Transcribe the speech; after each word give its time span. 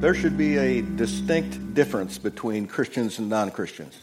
There 0.00 0.14
should 0.14 0.38
be 0.38 0.56
a 0.58 0.80
distinct 0.80 1.74
difference 1.74 2.18
between 2.18 2.68
Christians 2.68 3.18
and 3.18 3.28
non 3.28 3.50
Christians. 3.50 3.98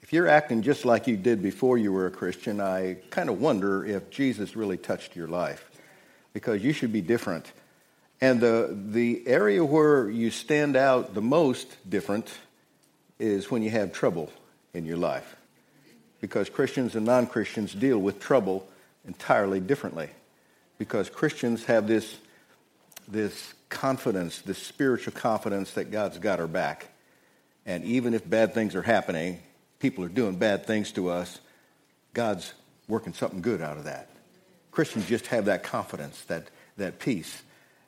If 0.00 0.10
you're 0.10 0.26
acting 0.26 0.62
just 0.62 0.86
like 0.86 1.06
you 1.06 1.18
did 1.18 1.42
before 1.42 1.76
you 1.76 1.92
were 1.92 2.06
a 2.06 2.10
Christian, 2.10 2.62
I 2.62 2.96
kind 3.10 3.28
of 3.28 3.38
wonder 3.38 3.84
if 3.84 4.08
Jesus 4.08 4.56
really 4.56 4.78
touched 4.78 5.14
your 5.14 5.28
life 5.28 5.70
because 6.32 6.64
you 6.64 6.72
should 6.72 6.94
be 6.94 7.02
different. 7.02 7.52
And 8.22 8.40
the, 8.40 8.74
the 8.90 9.22
area 9.26 9.62
where 9.62 10.08
you 10.08 10.30
stand 10.30 10.76
out 10.76 11.12
the 11.12 11.20
most 11.20 11.76
different 11.86 12.32
is 13.18 13.50
when 13.50 13.62
you 13.62 13.68
have 13.68 13.92
trouble 13.92 14.32
in 14.72 14.86
your 14.86 14.96
life 14.96 15.36
because 16.22 16.48
Christians 16.48 16.96
and 16.96 17.04
non 17.04 17.26
Christians 17.26 17.74
deal 17.74 17.98
with 17.98 18.18
trouble 18.18 18.66
entirely 19.06 19.60
differently 19.60 20.08
because 20.78 21.10
Christians 21.10 21.66
have 21.66 21.86
this, 21.86 22.16
this 23.06 23.52
confidence, 23.68 24.40
this 24.40 24.58
spiritual 24.58 25.12
confidence 25.12 25.72
that 25.72 25.90
God's 25.90 26.18
got 26.18 26.40
our 26.40 26.46
back. 26.46 26.88
And 27.64 27.84
even 27.84 28.14
if 28.14 28.28
bad 28.28 28.54
things 28.54 28.74
are 28.74 28.82
happening, 28.82 29.40
people 29.78 30.04
are 30.04 30.08
doing 30.08 30.36
bad 30.36 30.66
things 30.66 30.92
to 30.92 31.10
us, 31.10 31.40
God's 32.14 32.52
working 32.88 33.12
something 33.12 33.42
good 33.42 33.60
out 33.60 33.76
of 33.76 33.84
that. 33.84 34.08
Christians 34.70 35.06
just 35.06 35.26
have 35.28 35.46
that 35.46 35.62
confidence, 35.62 36.20
that, 36.24 36.48
that 36.76 36.98
peace. 36.98 37.42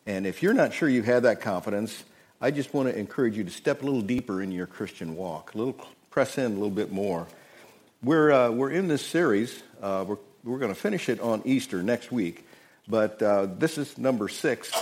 And 0.06 0.26
if 0.26 0.42
you're 0.42 0.54
not 0.54 0.72
sure 0.72 0.88
you 0.88 1.02
have 1.02 1.22
that 1.24 1.40
confidence, 1.40 2.02
I 2.40 2.50
just 2.50 2.72
want 2.72 2.88
to 2.88 2.98
encourage 2.98 3.36
you 3.36 3.44
to 3.44 3.50
step 3.50 3.82
a 3.82 3.84
little 3.84 4.00
deeper 4.00 4.42
in 4.42 4.52
your 4.52 4.66
Christian 4.66 5.16
walk, 5.16 5.54
a 5.54 5.58
little 5.58 5.76
press 6.10 6.38
in 6.38 6.46
a 6.46 6.48
little 6.48 6.70
bit 6.70 6.90
more. 6.90 7.26
We're, 8.02 8.32
uh, 8.32 8.50
we're 8.50 8.70
in 8.70 8.88
this 8.88 9.04
series. 9.04 9.62
Uh, 9.82 10.04
we're, 10.06 10.18
we're 10.44 10.58
going 10.58 10.74
to 10.74 10.80
finish 10.80 11.08
it 11.08 11.20
on 11.20 11.42
Easter 11.44 11.82
next 11.82 12.10
week. 12.10 12.46
But 12.88 13.22
uh, 13.22 13.48
this 13.58 13.76
is 13.76 13.98
number 13.98 14.28
six 14.28 14.72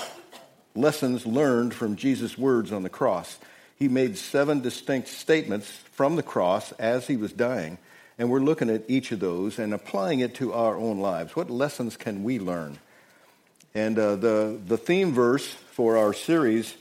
lessons 0.76 1.26
learned 1.26 1.74
from 1.74 1.96
Jesus' 1.96 2.38
words 2.38 2.72
on 2.72 2.82
the 2.82 2.88
cross. 2.88 3.38
He 3.78 3.88
made 3.88 4.16
seven 4.16 4.60
distinct 4.60 5.08
statements 5.08 5.70
from 5.92 6.16
the 6.16 6.22
cross 6.22 6.72
as 6.72 7.06
he 7.06 7.16
was 7.16 7.32
dying. 7.32 7.78
And 8.18 8.30
we're 8.30 8.40
looking 8.40 8.70
at 8.70 8.84
each 8.88 9.12
of 9.12 9.20
those 9.20 9.58
and 9.58 9.74
applying 9.74 10.20
it 10.20 10.34
to 10.36 10.52
our 10.52 10.76
own 10.76 10.98
lives. 11.00 11.36
What 11.36 11.50
lessons 11.50 11.96
can 11.96 12.24
we 12.24 12.38
learn? 12.38 12.78
And 13.74 13.98
uh, 13.98 14.16
the, 14.16 14.58
the 14.66 14.78
theme 14.78 15.12
verse 15.12 15.46
for 15.46 15.98
our 15.98 16.14
series 16.14 16.74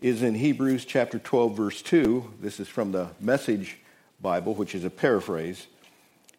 is 0.00 0.22
in 0.22 0.36
Hebrews 0.36 0.84
chapter 0.84 1.18
12, 1.18 1.56
verse 1.56 1.82
2. 1.82 2.34
This 2.40 2.60
is 2.60 2.68
from 2.68 2.92
the 2.92 3.08
Message 3.18 3.78
Bible, 4.20 4.54
which 4.54 4.74
is 4.74 4.84
a 4.84 4.90
paraphrase. 4.90 5.66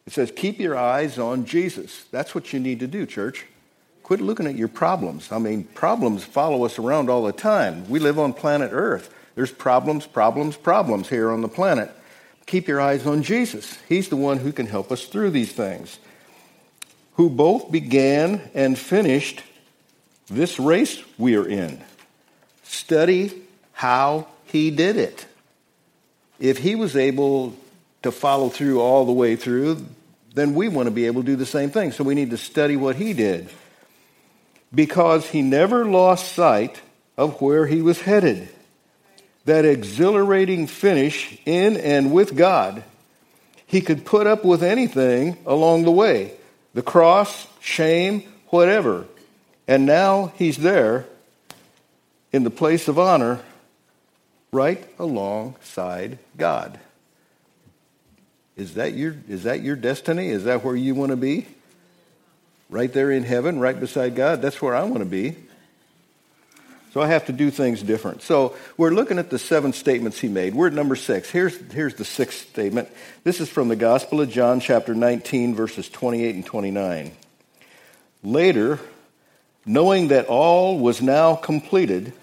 It 0.06 0.14
says, 0.14 0.32
Keep 0.34 0.60
your 0.60 0.78
eyes 0.78 1.20
on 1.20 1.46
Jesus. 1.46 2.06
That's 2.12 2.34
what 2.34 2.54
you 2.54 2.60
need 2.62 2.80
to 2.80 2.88
do, 2.88 3.06
church. 3.06 3.46
Quit 4.08 4.22
looking 4.22 4.48
at 4.48 4.56
your 4.56 4.70
problems. 4.70 5.34
I 5.34 5.38
mean, 5.38 5.66
problems 5.66 6.24
follow 6.24 6.64
us 6.64 6.80
around 6.80 7.10
all 7.10 7.26
the 7.26 7.34
time. 7.34 7.90
We 7.90 8.00
live 8.00 8.18
on 8.18 8.32
planet 8.32 8.70
Earth. 8.72 9.14
There's 9.36 9.52
problems, 9.52 10.08
problems, 10.08 10.56
problems 10.56 11.10
here 11.10 11.30
on 11.30 11.42
the 11.42 11.50
planet. 11.50 11.92
Keep 12.46 12.70
your 12.70 12.80
eyes 12.80 13.06
on 13.06 13.22
Jesus. 13.22 13.78
He's 13.90 14.08
the 14.08 14.16
one 14.16 14.38
who 14.38 14.54
can 14.54 14.66
help 14.66 14.94
us 14.94 15.08
through 15.08 15.32
these 15.32 15.52
things. 15.52 16.00
Who 17.16 17.30
both 17.30 17.70
began 17.70 18.50
and 18.54 18.80
finished 18.80 19.44
this 20.28 20.58
race 20.58 21.04
we 21.18 21.36
are 21.36 21.46
in. 21.46 21.84
Study 22.64 23.34
how 23.74 24.28
he 24.46 24.72
did 24.72 24.96
it. 24.96 25.26
If 26.40 26.60
he 26.60 26.76
was 26.76 26.96
able 26.96 27.58
to 28.04 28.14
follow 28.14 28.48
through 28.48 28.80
all 28.80 29.06
the 29.06 29.12
way 29.12 29.36
through, 29.36 29.86
then 30.34 30.56
we 30.56 30.70
want 30.70 30.88
to 30.88 30.92
be 30.92 31.08
able 31.08 31.24
to 31.24 31.28
do 31.28 31.36
the 31.36 31.46
same 31.46 31.72
thing. 31.72 31.92
So 31.92 32.06
we 32.06 32.16
need 32.16 32.30
to 32.30 32.38
study 32.38 32.78
what 32.78 32.96
he 32.96 33.12
did 33.12 33.50
because 34.74 35.30
he 35.30 35.42
never 35.42 35.86
lost 35.86 36.34
sight 36.34 36.82
of 37.18 37.42
where 37.42 37.66
he 37.66 37.82
was 37.82 38.02
headed. 38.02 38.50
That 39.46 39.66
exhilarating 39.66 40.68
finish 40.68 41.38
in 41.46 41.78
and 41.78 42.12
with 42.12 42.36
God. 42.36 42.84
He 43.66 43.82
could 43.82 44.06
put 44.06 44.28
up 44.28 44.46
with 44.46 44.64
anything 44.64 45.38
along 45.46 45.84
the 45.84 45.92
way 45.92 46.34
the 46.74 46.84
cross, 46.84 47.48
shame, 47.60 48.22
whatever. 48.48 49.06
And 49.68 49.86
now 49.86 50.32
he's 50.36 50.58
there 50.58 51.06
in 52.32 52.44
the 52.44 52.50
place 52.50 52.88
of 52.88 53.00
honor 53.00 53.42
right 54.52 54.88
alongside 55.00 56.20
God. 56.38 56.80
Is 58.56 58.76
that 58.76 58.94
your, 58.94 59.16
is 59.28 59.44
that 59.44 59.62
your 59.62 59.76
destiny? 59.76 60.30
Is 60.30 60.46
that 60.46 60.64
where 60.64 60.76
you 60.76 60.96
want 60.96 61.12
to 61.12 61.18
be? 61.18 61.48
Right 62.70 62.92
there 62.92 63.12
in 63.12 63.24
heaven, 63.24 63.60
right 63.60 63.80
beside 63.80 64.16
God. 64.16 64.42
That's 64.42 64.62
where 64.62 64.76
I 64.76 64.84
want 64.84 65.00
to 65.00 65.06
be. 65.06 65.36
So 66.94 67.02
I 67.02 67.08
have 67.08 67.26
to 67.28 67.32
do 67.32 67.52
things 67.52 67.84
different. 67.84 68.24
So 68.24 68.56
we're 68.76 68.92
looking 68.92 69.20
at 69.20 69.30
the 69.30 69.38
seven 69.38 69.72
statements 69.72 70.20
he 70.20 70.28
made. 70.28 70.56
We're 70.56 70.68
at 70.68 70.74
number 70.74 70.96
six. 70.96 71.30
Here's, 71.30 71.56
here's 71.72 71.94
the 71.94 72.06
sixth 72.06 72.50
statement. 72.50 72.90
This 73.24 73.40
is 73.40 73.50
from 73.50 73.68
the 73.68 73.76
Gospel 73.76 74.20
of 74.22 74.30
John, 74.30 74.60
chapter 74.60 74.96
19, 74.96 75.54
verses 75.54 75.90
28 75.90 76.34
and 76.34 76.46
29. 76.46 77.12
Later, 78.24 78.80
knowing 79.64 80.08
that 80.08 80.26
all 80.26 80.80
was 80.80 81.02
now 81.02 81.36
completed, 81.36 82.14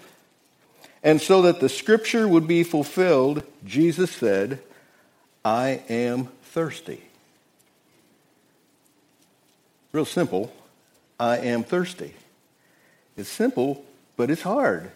and 1.03 1.21
so 1.21 1.43
that 1.43 1.59
the 1.59 1.69
scripture 1.69 2.27
would 2.27 2.47
be 2.47 2.63
fulfilled, 2.63 3.43
Jesus 3.63 4.11
said, 4.11 4.59
I 5.45 5.83
am 5.87 6.25
thirsty. 6.43 7.04
Real 9.95 10.03
simple. 10.03 10.51
I 11.17 11.37
am 11.37 11.63
thirsty. 11.63 12.13
It's 13.15 13.29
simple, 13.29 13.85
but 14.17 14.29
it's 14.29 14.41
hard. 14.41 14.91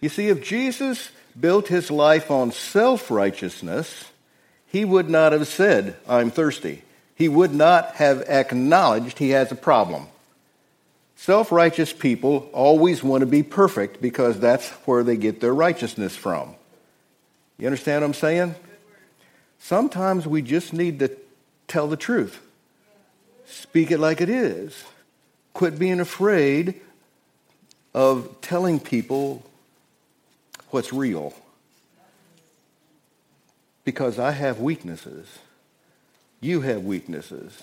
You 0.00 0.08
see, 0.08 0.26
if 0.26 0.42
Jesus 0.42 1.10
built 1.38 1.68
his 1.68 1.88
life 1.88 2.28
on 2.28 2.50
self 2.50 3.08
righteousness, 3.08 4.06
he 4.66 4.84
would 4.84 5.08
not 5.08 5.30
have 5.30 5.46
said, 5.46 5.94
I'm 6.08 6.32
thirsty. 6.32 6.82
He 7.14 7.28
would 7.28 7.54
not 7.54 7.94
have 7.94 8.22
acknowledged 8.22 9.20
he 9.20 9.30
has 9.30 9.52
a 9.52 9.54
problem. 9.54 10.08
Self 11.14 11.52
righteous 11.52 11.92
people 11.92 12.50
always 12.52 13.04
want 13.04 13.20
to 13.20 13.26
be 13.26 13.44
perfect 13.44 14.02
because 14.02 14.40
that's 14.40 14.68
where 14.86 15.04
they 15.04 15.16
get 15.16 15.40
their 15.40 15.54
righteousness 15.54 16.16
from. 16.16 16.56
You 17.58 17.68
understand 17.68 18.02
what 18.02 18.08
I'm 18.08 18.14
saying? 18.14 18.56
Sometimes 19.60 20.26
we 20.26 20.42
just 20.42 20.72
need 20.72 20.98
to 20.98 21.16
tell 21.68 21.86
the 21.86 21.96
truth. 21.96 22.42
Speak 23.46 23.90
it 23.90 23.98
like 23.98 24.20
it 24.20 24.28
is. 24.28 24.84
Quit 25.54 25.78
being 25.78 26.00
afraid 26.00 26.80
of 27.94 28.40
telling 28.42 28.78
people 28.78 29.44
what's 30.70 30.92
real. 30.92 31.32
Because 33.84 34.18
I 34.18 34.32
have 34.32 34.60
weaknesses. 34.60 35.38
You 36.40 36.60
have 36.60 36.84
weaknesses. 36.84 37.62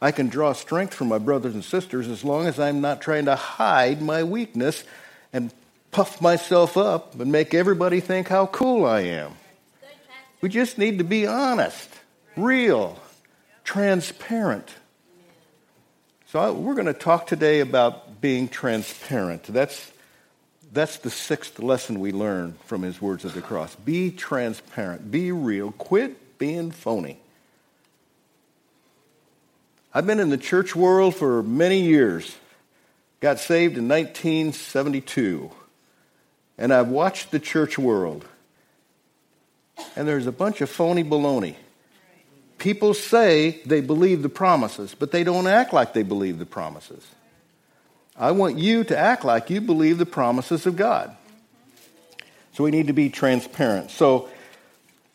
I 0.00 0.12
can 0.12 0.28
draw 0.28 0.52
strength 0.52 0.94
from 0.94 1.08
my 1.08 1.18
brothers 1.18 1.54
and 1.54 1.64
sisters 1.64 2.06
as 2.08 2.22
long 2.22 2.46
as 2.46 2.60
I'm 2.60 2.80
not 2.80 3.00
trying 3.00 3.24
to 3.24 3.34
hide 3.34 4.02
my 4.02 4.22
weakness 4.22 4.84
and 5.32 5.50
puff 5.90 6.20
myself 6.20 6.76
up 6.76 7.18
and 7.18 7.32
make 7.32 7.54
everybody 7.54 8.00
think 8.00 8.28
how 8.28 8.46
cool 8.46 8.84
I 8.84 9.00
am. 9.00 9.32
We 10.42 10.50
just 10.50 10.76
need 10.76 10.98
to 10.98 11.04
be 11.04 11.26
honest, 11.26 11.88
real, 12.36 13.00
transparent. 13.64 14.68
So 16.30 16.40
I, 16.40 16.50
we're 16.50 16.74
going 16.74 16.86
to 16.86 16.92
talk 16.92 17.28
today 17.28 17.60
about 17.60 18.20
being 18.20 18.48
transparent. 18.48 19.44
That's, 19.44 19.92
that's 20.72 20.98
the 20.98 21.10
sixth 21.10 21.60
lesson 21.60 22.00
we 22.00 22.10
learn 22.10 22.54
from 22.64 22.82
his 22.82 23.00
words 23.00 23.24
of 23.24 23.32
the 23.32 23.40
cross. 23.40 23.74
Be 23.76 24.10
transparent. 24.10 25.08
Be 25.10 25.30
real. 25.30 25.70
Quit 25.70 26.38
being 26.38 26.72
phony. 26.72 27.18
I've 29.94 30.06
been 30.06 30.18
in 30.18 30.30
the 30.30 30.36
church 30.36 30.74
world 30.74 31.14
for 31.14 31.44
many 31.44 31.82
years. 31.82 32.36
Got 33.20 33.38
saved 33.38 33.78
in 33.78 33.88
1972. 33.88 35.50
And 36.58 36.74
I've 36.74 36.88
watched 36.88 37.30
the 37.30 37.38
church 37.38 37.78
world. 37.78 38.24
And 39.94 40.08
there's 40.08 40.26
a 40.26 40.32
bunch 40.32 40.60
of 40.60 40.70
phony 40.70 41.04
baloney. 41.04 41.54
People 42.58 42.94
say 42.94 43.60
they 43.66 43.80
believe 43.80 44.22
the 44.22 44.28
promises, 44.28 44.94
but 44.94 45.12
they 45.12 45.24
don't 45.24 45.46
act 45.46 45.72
like 45.72 45.92
they 45.92 46.02
believe 46.02 46.38
the 46.38 46.46
promises. 46.46 47.06
I 48.16 48.30
want 48.30 48.58
you 48.58 48.84
to 48.84 48.96
act 48.96 49.24
like 49.24 49.50
you 49.50 49.60
believe 49.60 49.98
the 49.98 50.06
promises 50.06 50.66
of 50.66 50.76
God. 50.76 51.14
So 52.54 52.64
we 52.64 52.70
need 52.70 52.86
to 52.86 52.94
be 52.94 53.10
transparent. 53.10 53.90
So, 53.90 54.30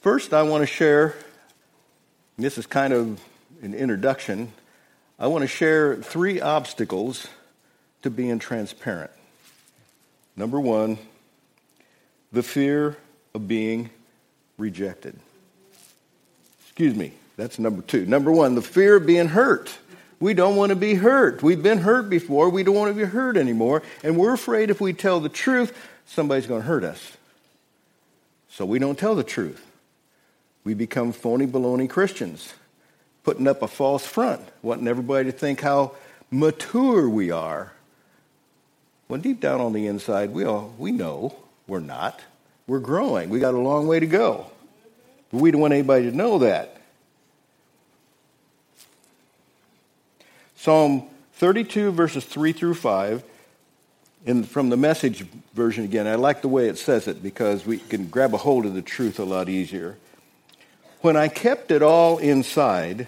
first, 0.02 0.34
I 0.34 0.44
want 0.44 0.62
to 0.62 0.68
share 0.68 1.16
this 2.38 2.60
is 2.60 2.68
kind 2.68 2.94
of 2.94 3.20
an 3.64 3.74
introduction. 3.74 4.54
I 5.18 5.28
want 5.28 5.42
to 5.42 5.48
share 5.48 5.96
three 5.96 6.40
obstacles 6.40 7.28
to 8.04 8.12
being 8.12 8.38
transparent. 8.40 9.12
Number 10.36 10.60
one, 10.60 10.98
the 12.32 12.44
fear 12.44 12.98
of 13.34 13.48
being 13.48 13.90
rejected. 14.58 15.20
Excuse 16.64 16.96
me, 16.96 17.14
that's 17.42 17.58
number 17.58 17.82
two. 17.82 18.06
Number 18.06 18.32
one, 18.32 18.54
the 18.54 18.62
fear 18.62 18.98
of 18.98 19.08
being 19.08 19.28
hurt. 19.28 19.76
We 20.20 20.36
don't 20.36 20.56
want 20.56 20.70
to 20.70 20.76
be 20.76 20.94
hurt. 20.94 21.42
We've 21.42 21.64
been 21.64 21.80
hurt 21.80 22.08
before. 22.08 22.50
We 22.50 22.62
don't 22.62 22.76
want 22.76 22.96
to 22.96 22.98
be 22.98 23.10
hurt 23.10 23.36
anymore. 23.36 23.82
And 24.04 24.16
we're 24.16 24.34
afraid 24.34 24.70
if 24.70 24.80
we 24.80 24.94
tell 24.94 25.20
the 25.20 25.30
truth, 25.30 25.76
somebody's 26.06 26.46
going 26.46 26.62
to 26.62 26.68
hurt 26.68 26.84
us. 26.84 27.18
So 28.48 28.64
we 28.64 28.78
don't 28.78 29.00
tell 29.00 29.16
the 29.16 29.24
truth. 29.24 29.66
We 30.64 30.76
become 30.76 31.12
phony 31.14 31.48
baloney 31.48 31.90
Christians, 31.90 32.54
putting 33.24 33.48
up 33.48 33.64
a 33.64 33.68
false 33.68 34.06
front, 34.06 34.42
wanting 34.62 34.88
everybody 34.88 35.32
to 35.32 35.36
think 35.36 35.62
how 35.62 35.96
mature 36.30 37.10
we 37.10 37.32
are. 37.32 37.72
When 39.08 39.22
deep 39.22 39.40
down 39.40 39.62
on 39.62 39.74
the 39.74 39.88
inside, 39.88 40.30
we, 40.30 40.46
all, 40.46 40.76
we 40.78 40.92
know 40.92 41.36
we're 41.66 41.80
not. 41.80 42.22
We're 42.68 42.80
growing. 42.80 43.30
We 43.30 43.40
got 43.40 43.56
a 43.56 43.60
long 43.60 43.88
way 43.88 44.00
to 44.00 44.06
go. 44.06 44.46
But 45.32 45.42
we 45.42 45.50
don't 45.50 45.62
want 45.62 45.74
anybody 45.74 46.12
to 46.12 46.16
know 46.16 46.38
that. 46.40 46.81
Psalm 50.62 51.08
32, 51.34 51.92
verses 51.92 52.24
3 52.24 52.52
through 52.52 52.76
5, 52.76 53.24
in, 54.28 54.44
from 54.44 54.70
the 54.70 54.78
message 54.78 55.26
version 55.56 55.84
again, 55.84 56.06
I 56.06 56.14
like 56.14 56.44
the 56.44 56.50
way 56.50 56.70
it 56.70 56.78
says 56.78 57.08
it 57.08 57.24
because 57.24 57.66
we 57.66 57.80
can 57.80 58.10
grab 58.10 58.36
a 58.36 58.38
hold 58.38 58.68
of 58.68 58.76
the 58.76 58.84
truth 58.84 59.18
a 59.18 59.24
lot 59.24 59.50
easier. 59.50 59.98
When 61.00 61.18
I 61.18 61.30
kept 61.30 61.72
it 61.72 61.82
all 61.82 62.20
inside, 62.20 63.08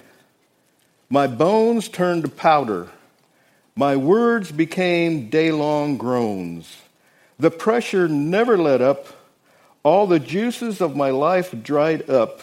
my 1.11 1.27
bones 1.27 1.89
turned 1.89 2.23
to 2.23 2.29
powder. 2.29 2.89
My 3.75 3.97
words 3.97 4.51
became 4.51 5.29
day 5.29 5.51
long 5.51 5.97
groans. 5.97 6.77
The 7.38 7.51
pressure 7.51 8.07
never 8.07 8.57
let 8.57 8.81
up. 8.81 9.05
All 9.83 10.07
the 10.07 10.19
juices 10.19 10.81
of 10.81 10.95
my 10.95 11.11
life 11.11 11.53
dried 11.61 12.09
up. 12.09 12.41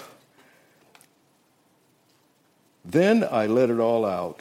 Then 2.85 3.27
I 3.29 3.47
let 3.47 3.71
it 3.71 3.81
all 3.81 4.07
out. 4.07 4.41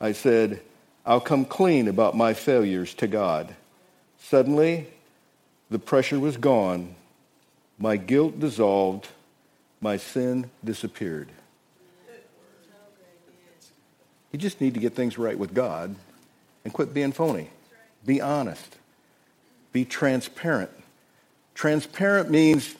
I 0.00 0.12
said, 0.12 0.60
I'll 1.04 1.20
come 1.20 1.44
clean 1.44 1.88
about 1.88 2.16
my 2.16 2.34
failures 2.34 2.94
to 2.94 3.06
God. 3.06 3.54
Suddenly, 4.18 4.86
the 5.70 5.78
pressure 5.78 6.18
was 6.18 6.36
gone. 6.36 6.94
My 7.78 7.96
guilt 7.96 8.40
dissolved. 8.40 9.08
My 9.80 9.96
sin 9.96 10.50
disappeared. 10.64 11.28
You 14.32 14.38
just 14.38 14.60
need 14.60 14.74
to 14.74 14.80
get 14.80 14.94
things 14.94 15.18
right 15.18 15.38
with 15.38 15.54
God 15.54 15.94
and 16.64 16.72
quit 16.72 16.94
being 16.94 17.12
phony. 17.12 17.50
Be 18.06 18.20
honest. 18.20 18.76
Be 19.72 19.84
transparent. 19.84 20.70
Transparent 21.54 22.30
means 22.30 22.74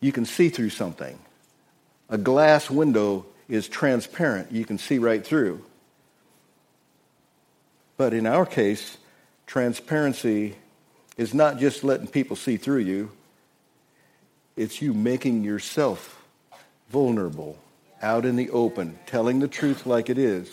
you 0.00 0.12
can 0.12 0.24
see 0.24 0.48
through 0.48 0.70
something. 0.70 1.18
A 2.08 2.18
glass 2.18 2.70
window 2.70 3.26
is 3.48 3.68
transparent, 3.68 4.50
you 4.52 4.64
can 4.64 4.78
see 4.78 4.98
right 4.98 5.24
through. 5.24 5.64
But 7.96 8.12
in 8.12 8.26
our 8.26 8.44
case, 8.44 8.98
transparency 9.46 10.56
is 11.16 11.32
not 11.32 11.58
just 11.58 11.82
letting 11.82 12.08
people 12.08 12.36
see 12.36 12.56
through 12.56 12.80
you, 12.80 13.10
it's 14.56 14.80
you 14.80 14.92
making 14.92 15.44
yourself 15.44 16.22
vulnerable, 16.90 17.58
out 18.02 18.24
in 18.24 18.36
the 18.36 18.50
open, 18.50 18.98
telling 19.06 19.40
the 19.40 19.48
truth 19.48 19.86
like 19.86 20.08
it 20.10 20.18
is. 20.18 20.50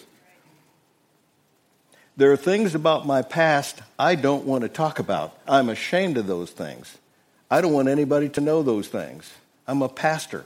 There 2.15 2.31
are 2.31 2.37
things 2.37 2.75
about 2.75 3.07
my 3.07 3.21
past 3.21 3.81
I 3.97 4.15
don't 4.15 4.45
want 4.45 4.61
to 4.61 4.69
talk 4.69 4.99
about. 4.99 5.35
I'm 5.47 5.69
ashamed 5.69 6.17
of 6.17 6.27
those 6.27 6.51
things. 6.51 6.97
I 7.49 7.61
don't 7.61 7.73
want 7.73 7.87
anybody 7.87 8.29
to 8.29 8.41
know 8.41 8.61
those 8.61 8.87
things. 8.87 9.31
I'm 9.67 9.81
a 9.81 9.89
pastor. 9.89 10.45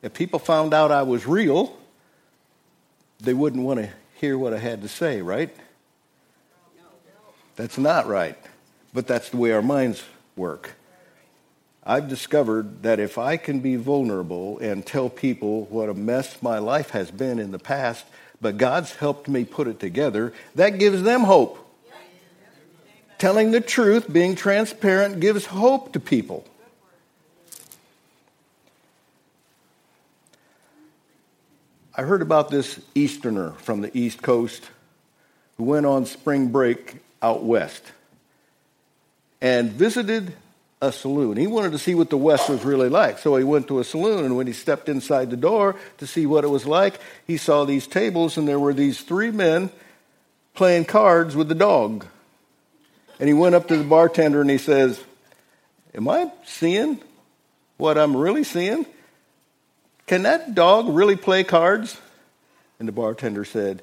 If 0.00 0.14
people 0.14 0.38
found 0.38 0.72
out 0.74 0.90
I 0.90 1.02
was 1.02 1.26
real, 1.26 1.76
they 3.20 3.34
wouldn't 3.34 3.62
want 3.62 3.80
to 3.80 3.90
hear 4.16 4.38
what 4.38 4.54
I 4.54 4.58
had 4.58 4.82
to 4.82 4.88
say, 4.88 5.22
right? 5.22 5.54
That's 7.56 7.78
not 7.78 8.06
right. 8.06 8.38
But 8.94 9.06
that's 9.06 9.30
the 9.30 9.36
way 9.36 9.52
our 9.52 9.62
minds 9.62 10.02
work. 10.36 10.72
I've 11.84 12.08
discovered 12.08 12.82
that 12.82 13.00
if 13.00 13.18
I 13.18 13.36
can 13.36 13.60
be 13.60 13.76
vulnerable 13.76 14.58
and 14.58 14.86
tell 14.86 15.08
people 15.08 15.64
what 15.64 15.88
a 15.88 15.94
mess 15.94 16.40
my 16.40 16.58
life 16.58 16.90
has 16.90 17.10
been 17.10 17.38
in 17.38 17.50
the 17.50 17.58
past, 17.58 18.04
but 18.40 18.56
God's 18.56 18.94
helped 18.96 19.28
me 19.28 19.44
put 19.44 19.66
it 19.66 19.80
together, 19.80 20.32
that 20.54 20.78
gives 20.78 21.02
them 21.02 21.22
hope. 21.22 21.58
Telling 23.18 23.50
the 23.50 23.60
truth, 23.60 24.12
being 24.12 24.34
transparent, 24.34 25.20
gives 25.20 25.46
hope 25.46 25.92
to 25.92 26.00
people. 26.00 26.44
I 31.94 32.02
heard 32.02 32.22
about 32.22 32.48
this 32.48 32.80
Easterner 32.94 33.52
from 33.58 33.80
the 33.80 33.96
East 33.96 34.22
Coast 34.22 34.70
who 35.56 35.64
went 35.64 35.86
on 35.86 36.06
spring 36.06 36.48
break 36.48 36.96
out 37.22 37.44
west 37.44 37.82
and 39.40 39.72
visited 39.72 40.34
a 40.82 40.90
saloon. 40.90 41.36
He 41.36 41.46
wanted 41.46 41.72
to 41.72 41.78
see 41.78 41.94
what 41.94 42.10
the 42.10 42.16
West 42.16 42.50
was 42.50 42.64
really 42.64 42.88
like. 42.88 43.18
So 43.18 43.36
he 43.36 43.44
went 43.44 43.68
to 43.68 43.78
a 43.78 43.84
saloon, 43.84 44.24
and 44.24 44.36
when 44.36 44.48
he 44.48 44.52
stepped 44.52 44.88
inside 44.88 45.30
the 45.30 45.36
door 45.36 45.76
to 45.98 46.06
see 46.06 46.26
what 46.26 46.44
it 46.44 46.48
was 46.48 46.66
like, 46.66 46.98
he 47.26 47.36
saw 47.36 47.64
these 47.64 47.86
tables, 47.86 48.36
and 48.36 48.48
there 48.48 48.58
were 48.58 48.74
these 48.74 49.00
three 49.00 49.30
men 49.30 49.70
playing 50.54 50.84
cards 50.84 51.36
with 51.36 51.48
the 51.48 51.54
dog. 51.54 52.04
And 53.20 53.28
he 53.28 53.32
went 53.32 53.54
up 53.54 53.68
to 53.68 53.76
the 53.76 53.84
bartender 53.84 54.40
and 54.40 54.50
he 54.50 54.58
says, 54.58 55.02
Am 55.94 56.08
I 56.08 56.32
seeing 56.44 57.00
what 57.76 57.96
I'm 57.96 58.16
really 58.16 58.42
seeing? 58.42 58.86
Can 60.06 60.24
that 60.24 60.54
dog 60.54 60.88
really 60.88 61.16
play 61.16 61.44
cards? 61.44 61.96
And 62.78 62.88
the 62.88 62.92
bartender 62.92 63.44
said, 63.44 63.82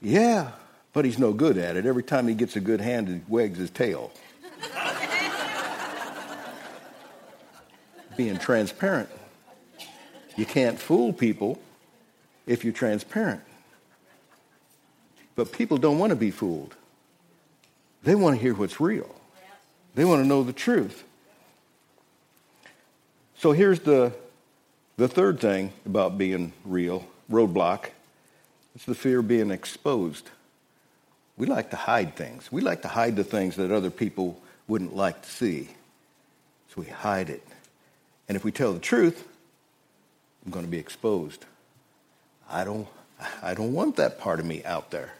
Yeah, 0.00 0.52
but 0.96 1.04
he's 1.04 1.18
no 1.18 1.34
good 1.34 1.58
at 1.58 1.76
it. 1.76 1.84
Every 1.84 2.02
time 2.02 2.26
he 2.26 2.32
gets 2.32 2.56
a 2.56 2.60
good 2.60 2.80
hand, 2.80 3.08
he 3.08 3.20
wags 3.28 3.58
his 3.58 3.68
tail. 3.68 4.10
being 8.16 8.38
transparent. 8.38 9.10
You 10.38 10.46
can't 10.46 10.78
fool 10.78 11.12
people 11.12 11.58
if 12.46 12.64
you're 12.64 12.72
transparent. 12.72 13.42
But 15.34 15.52
people 15.52 15.76
don't 15.76 15.98
want 15.98 16.12
to 16.12 16.16
be 16.16 16.30
fooled. 16.30 16.74
They 18.02 18.14
want 18.14 18.36
to 18.36 18.40
hear 18.40 18.54
what's 18.54 18.80
real. 18.80 19.14
They 19.96 20.06
want 20.06 20.22
to 20.22 20.26
know 20.26 20.42
the 20.42 20.54
truth. 20.54 21.04
So 23.36 23.52
here's 23.52 23.80
the, 23.80 24.14
the 24.96 25.08
third 25.08 25.40
thing 25.40 25.74
about 25.84 26.16
being 26.16 26.54
real 26.64 27.06
roadblock 27.30 27.90
it's 28.74 28.84
the 28.84 28.94
fear 28.94 29.20
of 29.20 29.28
being 29.28 29.50
exposed. 29.50 30.30
We 31.36 31.46
like 31.46 31.70
to 31.70 31.76
hide 31.76 32.14
things. 32.16 32.50
We 32.50 32.62
like 32.62 32.82
to 32.82 32.88
hide 32.88 33.16
the 33.16 33.24
things 33.24 33.56
that 33.56 33.70
other 33.70 33.90
people 33.90 34.40
wouldn't 34.68 34.96
like 34.96 35.22
to 35.22 35.28
see. 35.30 35.68
So 36.74 36.80
we 36.80 36.86
hide 36.86 37.30
it. 37.30 37.42
And 38.28 38.36
if 38.36 38.44
we 38.44 38.52
tell 38.52 38.72
the 38.72 38.80
truth, 38.80 39.26
I'm 40.44 40.50
going 40.50 40.64
to 40.64 40.70
be 40.70 40.78
exposed. 40.78 41.44
I 42.50 42.64
don't, 42.64 42.88
I 43.42 43.54
don't 43.54 43.72
want 43.72 43.96
that 43.96 44.18
part 44.18 44.40
of 44.40 44.46
me 44.46 44.64
out 44.64 44.90
there. 44.90 45.12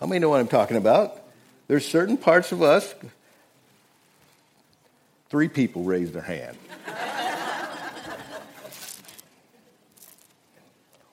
How 0.00 0.06
many 0.06 0.18
know 0.18 0.28
what 0.28 0.40
I'm 0.40 0.48
talking 0.48 0.76
about? 0.76 1.22
There's 1.68 1.86
certain 1.86 2.16
parts 2.16 2.52
of 2.52 2.62
us. 2.62 2.94
Three 5.30 5.48
people 5.48 5.82
raised 5.82 6.12
their 6.12 6.22
hand. 6.22 6.56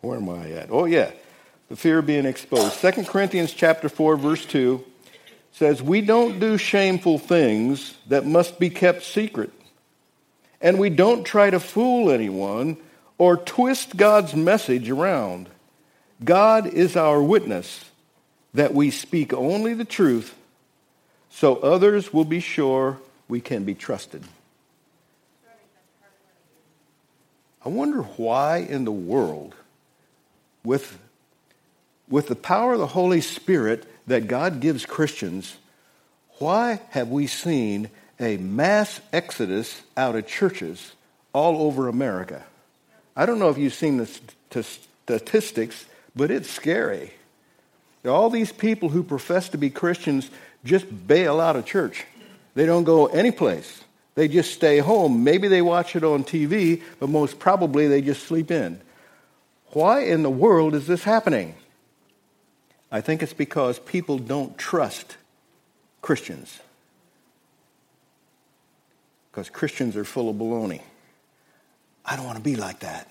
Where 0.02 0.18
am 0.18 0.30
I 0.30 0.52
at? 0.52 0.70
Oh 0.70 0.86
yeah, 0.86 1.12
the 1.74 1.78
fear 1.78 1.98
of 1.98 2.06
being 2.06 2.28
exposed. 2.28 2.80
2 2.80 3.06
Corinthians 3.06 3.52
chapter 3.52 3.90
4 3.90 4.16
verse 4.16 4.46
2 4.46 4.84
says, 5.54 5.82
"We 5.82 6.02
don't 6.02 6.40
do 6.40 6.58
shameful 6.60 7.18
things 7.18 7.96
that 8.08 8.26
must 8.26 8.60
be 8.60 8.70
kept 8.70 9.04
secret." 9.04 9.52
and 10.64 10.80
we 10.80 10.90
don't 10.90 11.26
try 11.26 11.50
to 11.50 11.60
fool 11.60 12.10
anyone 12.10 12.78
or 13.18 13.36
twist 13.36 13.98
God's 13.98 14.34
message 14.34 14.90
around. 14.90 15.50
God 16.24 16.66
is 16.66 16.96
our 16.96 17.22
witness 17.22 17.84
that 18.54 18.74
we 18.74 18.90
speak 18.90 19.34
only 19.34 19.74
the 19.74 19.86
truth 19.86 20.34
so 21.30 21.58
others 21.58 22.14
will 22.14 22.24
be 22.24 22.40
sure 22.40 22.98
we 23.28 23.42
can 23.42 23.66
be 23.66 23.76
trusted. 23.76 24.24
I 27.66 27.70
wonder 27.70 28.02
why 28.02 28.58
in 28.58 28.86
the 28.86 28.92
world, 28.92 29.56
with, 30.64 30.98
with 32.10 32.28
the 32.28 32.36
power 32.36 32.74
of 32.74 32.80
the 32.80 32.88
Holy 32.88 33.22
Spirit 33.22 33.86
that 34.08 34.28
God 34.28 34.60
gives 34.60 34.86
Christians, 34.86 35.58
why 36.40 36.82
have 36.90 37.10
we 37.10 37.28
seen 37.28 37.90
a 38.20 38.38
mass 38.38 39.02
exodus 39.12 39.82
out 39.98 40.16
of 40.16 40.28
churches 40.28 40.94
all 41.34 41.64
over 41.64 41.88
America. 41.88 42.44
I 43.16 43.26
don't 43.26 43.40
know 43.40 43.50
if 43.50 43.58
you've 43.58 43.74
seen 43.74 43.98
the 43.98 44.64
statistics, 44.64 45.86
but 46.16 46.32
it's 46.32 46.50
scary. 46.50 47.12
All 48.06 48.30
these 48.30 48.52
people 48.52 48.90
who 48.90 49.04
profess 49.04 49.50
to 49.50 49.58
be 49.58 49.70
Christians 49.70 50.30
just 50.64 51.08
bail 51.08 51.40
out 51.40 51.56
of 51.56 51.66
church. 51.66 52.06
They 52.56 52.66
don't 52.66 52.84
go 52.84 53.08
anyplace. 53.08 53.84
They 54.16 54.28
just 54.28 54.54
stay 54.54 54.78
home. 54.80 55.24
Maybe 55.24 55.48
they 55.48 55.62
watch 55.62 55.96
it 55.96 56.04
on 56.04 56.24
TV, 56.24 56.82
but 57.00 57.10
most 57.10 57.40
probably 57.40 57.88
they 57.88 58.02
just 58.02 58.24
sleep 58.24 58.52
in. 58.52 58.80
Why 59.68 60.02
in 60.02 60.22
the 60.22 60.30
world 60.30 60.76
is 60.76 60.86
this 60.86 61.04
happening? 61.04 61.56
I 62.94 63.02
think 63.02 63.24
it's 63.24 63.34
because 63.34 63.80
people 63.80 64.20
don't 64.20 64.58
trust 64.58 65.18
Christians. 66.02 66.60
because 69.34 69.50
Christians 69.50 69.98
are 69.98 70.04
full 70.04 70.30
of 70.30 70.36
baloney. 70.36 70.82
I 72.06 72.16
don't 72.16 72.26
want 72.26 72.38
to 72.38 72.44
be 72.44 72.56
like 72.56 72.82
that. 72.82 73.10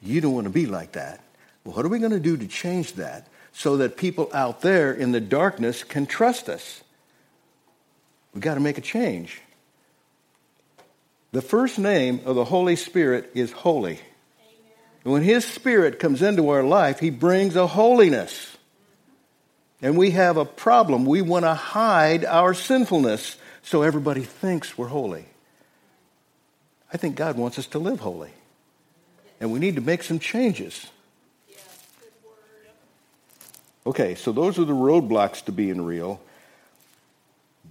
You 0.00 0.20
don't 0.20 0.32
want 0.32 0.44
to 0.44 0.52
be 0.52 0.66
like 0.66 0.92
that. 0.92 1.24
Well, 1.64 1.74
what 1.74 1.84
are 1.84 1.88
we 1.88 1.98
going 1.98 2.12
to 2.12 2.20
do 2.20 2.36
to 2.36 2.46
change 2.46 2.92
that 2.94 3.26
so 3.52 3.78
that 3.78 3.96
people 3.96 4.30
out 4.32 4.60
there 4.60 4.92
in 4.92 5.10
the 5.10 5.20
darkness 5.20 5.82
can 5.82 6.06
trust 6.06 6.48
us? 6.48 6.84
We've 8.32 8.44
got 8.44 8.54
to 8.54 8.60
make 8.60 8.78
a 8.78 8.82
change. 8.82 9.40
The 11.32 11.42
first 11.42 11.80
name 11.80 12.20
of 12.24 12.36
the 12.36 12.44
Holy 12.44 12.76
Spirit 12.76 13.32
is 13.34 13.50
holy. 13.50 13.98
And 15.02 15.12
when 15.12 15.22
His 15.22 15.44
Spirit 15.44 15.98
comes 15.98 16.22
into 16.22 16.48
our 16.50 16.62
life, 16.62 17.00
He 17.00 17.10
brings 17.10 17.56
a 17.56 17.66
holiness. 17.66 18.55
And 19.82 19.96
we 19.96 20.12
have 20.12 20.36
a 20.36 20.44
problem. 20.44 21.04
We 21.04 21.22
want 21.22 21.44
to 21.44 21.54
hide 21.54 22.24
our 22.24 22.54
sinfulness 22.54 23.36
so 23.62 23.82
everybody 23.82 24.22
thinks 24.22 24.78
we're 24.78 24.88
holy. 24.88 25.26
I 26.92 26.96
think 26.96 27.16
God 27.16 27.36
wants 27.36 27.58
us 27.58 27.66
to 27.68 27.78
live 27.78 28.00
holy. 28.00 28.30
And 29.40 29.52
we 29.52 29.58
need 29.58 29.74
to 29.76 29.82
make 29.82 30.02
some 30.02 30.18
changes. 30.18 30.86
Okay, 33.86 34.14
so 34.14 34.32
those 34.32 34.58
are 34.58 34.64
the 34.64 34.72
roadblocks 34.72 35.44
to 35.44 35.52
being 35.52 35.84
real. 35.84 36.20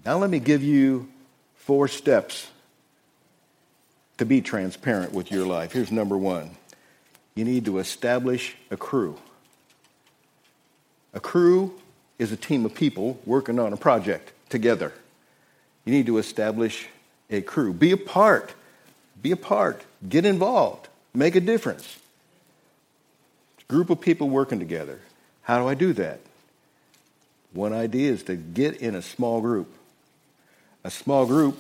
Now, 0.05 0.17
let 0.17 0.29
me 0.29 0.39
give 0.39 0.63
you 0.63 1.09
four 1.55 1.87
steps 1.87 2.47
to 4.17 4.25
be 4.25 4.41
transparent 4.41 5.11
with 5.11 5.31
your 5.31 5.45
life. 5.45 5.73
Here's 5.73 5.91
number 5.91 6.17
one 6.17 6.55
you 7.35 7.43
need 7.43 7.65
to 7.65 7.79
establish 7.79 8.55
a 8.71 8.77
crew. 8.77 9.17
A 11.13 11.19
crew 11.19 11.73
is 12.17 12.31
a 12.31 12.37
team 12.37 12.65
of 12.65 12.73
people 12.73 13.19
working 13.25 13.59
on 13.59 13.73
a 13.73 13.77
project 13.77 14.31
together. 14.49 14.93
You 15.83 15.93
need 15.93 16.05
to 16.07 16.17
establish 16.17 16.87
a 17.29 17.41
crew. 17.41 17.73
Be 17.73 17.91
a 17.91 17.97
part. 17.97 18.53
Be 19.21 19.31
a 19.31 19.37
part. 19.37 19.83
Get 20.07 20.25
involved. 20.25 20.87
Make 21.13 21.35
a 21.35 21.39
difference. 21.39 21.97
Group 23.67 23.89
of 23.89 23.99
people 23.99 24.29
working 24.29 24.59
together. 24.59 24.99
How 25.41 25.59
do 25.59 25.67
I 25.67 25.73
do 25.73 25.93
that? 25.93 26.19
One 27.53 27.73
idea 27.73 28.11
is 28.11 28.23
to 28.23 28.35
get 28.35 28.77
in 28.77 28.95
a 28.95 29.01
small 29.01 29.41
group. 29.41 29.73
A 30.83 30.91
small 30.91 31.25
group 31.25 31.59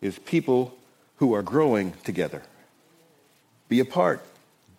is 0.00 0.18
people 0.18 0.76
who 1.16 1.34
are 1.34 1.42
growing 1.42 1.92
together. 2.04 2.42
Be 3.68 3.80
a 3.80 3.84
part. 3.84 4.24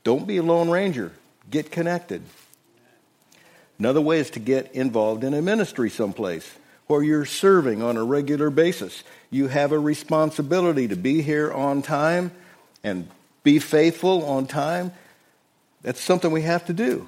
Don't 0.04 0.28
be 0.28 0.38
a 0.38 0.44
lone 0.44 0.70
ranger. 0.70 1.12
Get 1.50 1.72
connected. 1.72 2.22
Another 3.78 4.02
way 4.02 4.20
is 4.20 4.30
to 4.32 4.40
get 4.40 4.72
involved 4.74 5.24
in 5.24 5.34
a 5.34 5.42
ministry 5.42 5.90
someplace 5.90 6.50
where 6.88 7.04
you're 7.04 7.26
serving 7.26 7.82
on 7.82 7.98
a 7.98 8.04
regular 8.04 8.50
basis. 8.50 9.04
You 9.30 9.48
have 9.48 9.72
a 9.72 9.80
responsibility 9.80 10.88
to 10.88 10.96
be 10.96 11.22
here 11.22 11.52
on 11.52 11.82
time 11.82 12.32
and 12.84 13.10
be 13.44 13.60
faithful 13.60 14.24
on 14.26 14.48
time. 14.48 14.94
That's 15.82 16.02
something 16.02 16.32
we 16.32 16.44
have 16.44 16.66
to 16.66 16.74
do. 16.74 17.08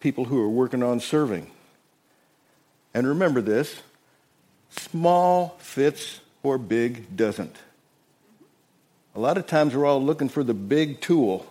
People 0.00 0.24
who 0.24 0.40
are 0.40 0.48
working 0.48 0.82
on 0.82 1.00
serving. 1.00 1.50
And 2.94 3.06
remember 3.06 3.40
this 3.40 3.82
small 4.70 5.56
fits 5.58 6.20
or 6.42 6.58
big 6.58 7.16
doesn't. 7.16 7.56
A 9.14 9.20
lot 9.20 9.36
of 9.36 9.46
times 9.46 9.74
we're 9.74 9.86
all 9.86 10.02
looking 10.02 10.28
for 10.28 10.44
the 10.44 10.54
big 10.54 11.00
tool, 11.00 11.46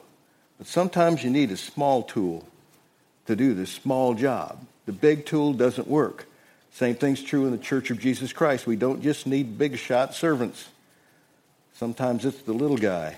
but 0.60 0.68
sometimes 0.68 1.24
you 1.24 1.32
need 1.32 1.50
a 1.50 1.58
small 1.58 2.04
tool 2.04 2.46
to 3.25 3.36
do 3.36 3.56
this 3.56 3.72
small 3.72 4.13
job. 4.13 4.63
The 4.86 4.92
big 4.92 5.25
tool 5.25 5.54
doesn't 5.54 5.88
work. 5.88 6.25
Same 6.74 6.96
thing's 6.96 7.24
true 7.24 7.46
in 7.46 7.51
the 7.51 7.58
Church 7.58 7.89
of 7.89 8.00
Jesus 8.00 8.34
Christ. 8.34 8.68
We 8.68 8.75
don't 8.75 9.01
just 9.01 9.25
need 9.25 9.58
big 9.58 9.78
shot 9.78 10.13
servants. 10.13 10.68
Sometimes 11.74 12.25
it's 12.25 12.42
the 12.42 12.54
little 12.54 12.78
guy 12.78 13.18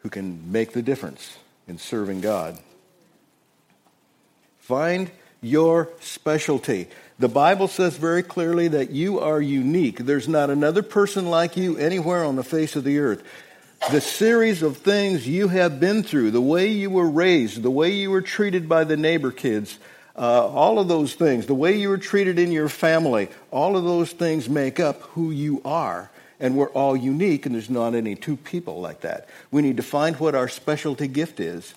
who 0.00 0.10
can 0.10 0.50
make 0.50 0.72
the 0.72 0.82
difference 0.82 1.38
in 1.68 1.78
serving 1.78 2.20
God. 2.20 2.58
Find 4.58 5.10
your 5.40 5.88
specialty. 6.00 6.88
The 7.18 7.28
Bible 7.28 7.68
says 7.68 7.96
very 7.96 8.22
clearly 8.24 8.68
that 8.68 8.90
you 8.90 9.20
are 9.20 9.40
unique. 9.40 9.98
There's 9.98 10.28
not 10.28 10.50
another 10.50 10.82
person 10.82 11.30
like 11.30 11.56
you 11.56 11.76
anywhere 11.76 12.24
on 12.24 12.36
the 12.36 12.42
face 12.42 12.74
of 12.74 12.82
the 12.82 12.98
earth. 12.98 13.22
The 13.90 14.00
series 14.00 14.62
of 14.62 14.76
things 14.78 15.26
you 15.26 15.48
have 15.48 15.80
been 15.80 16.02
through, 16.04 16.30
the 16.30 16.40
way 16.40 16.68
you 16.68 16.88
were 16.88 17.10
raised, 17.10 17.62
the 17.62 17.70
way 17.70 17.90
you 17.90 18.10
were 18.10 18.22
treated 18.22 18.68
by 18.68 18.84
the 18.84 18.96
neighbor 18.96 19.32
kids, 19.32 19.76
uh, 20.16 20.46
all 20.46 20.78
of 20.78 20.88
those 20.88 21.14
things, 21.14 21.46
the 21.46 21.54
way 21.54 21.76
you 21.76 21.88
were 21.88 21.98
treated 21.98 22.38
in 22.38 22.52
your 22.52 22.68
family, 22.68 23.28
all 23.50 23.76
of 23.76 23.84
those 23.84 24.12
things 24.12 24.48
make 24.48 24.78
up 24.78 25.02
who 25.02 25.30
you 25.30 25.60
are. 25.64 26.10
And 26.38 26.56
we're 26.56 26.70
all 26.70 26.96
unique, 26.96 27.44
and 27.44 27.54
there's 27.54 27.68
not 27.68 27.94
any 27.94 28.14
two 28.14 28.36
people 28.36 28.80
like 28.80 29.00
that. 29.00 29.28
We 29.50 29.62
need 29.62 29.76
to 29.78 29.82
find 29.82 30.16
what 30.16 30.34
our 30.34 30.48
specialty 30.48 31.08
gift 31.08 31.40
is 31.40 31.74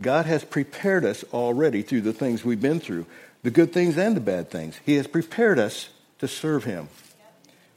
God 0.00 0.26
has 0.26 0.44
prepared 0.44 1.04
us 1.04 1.24
already 1.32 1.82
through 1.82 2.02
the 2.02 2.12
things 2.12 2.44
we've 2.44 2.60
been 2.60 2.80
through, 2.80 3.06
the 3.42 3.50
good 3.50 3.72
things 3.72 3.96
and 3.96 4.16
the 4.16 4.20
bad 4.20 4.50
things. 4.50 4.78
He 4.84 4.94
has 4.94 5.06
prepared 5.06 5.58
us 5.58 5.88
to 6.18 6.28
serve 6.28 6.64
Him. 6.64 6.88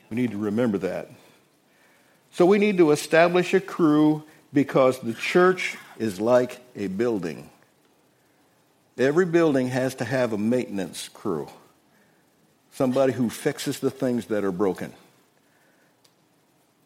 We 0.10 0.18
need 0.18 0.32
to 0.32 0.38
remember 0.38 0.78
that. 0.80 1.10
So 2.32 2.46
we 2.46 2.58
need 2.60 2.78
to 2.78 2.92
establish 2.92 3.54
a 3.54 3.60
crew 3.60 4.24
because 4.54 5.00
the 5.00 5.14
church 5.14 5.78
is 5.98 6.20
like 6.20 6.60
a 6.76 6.88
building. 6.88 7.50
Every 8.98 9.26
building 9.26 9.68
has 9.68 9.96
to 9.96 10.06
have 10.06 10.34
a 10.34 10.38
maintenance 10.38 11.10
crew, 11.10 11.50
somebody 12.74 13.14
who 13.14 13.30
fixes 13.30 13.80
the 13.80 13.92
things 13.92 14.28
that 14.28 14.44
are 14.44 14.52
broken. 14.52 14.94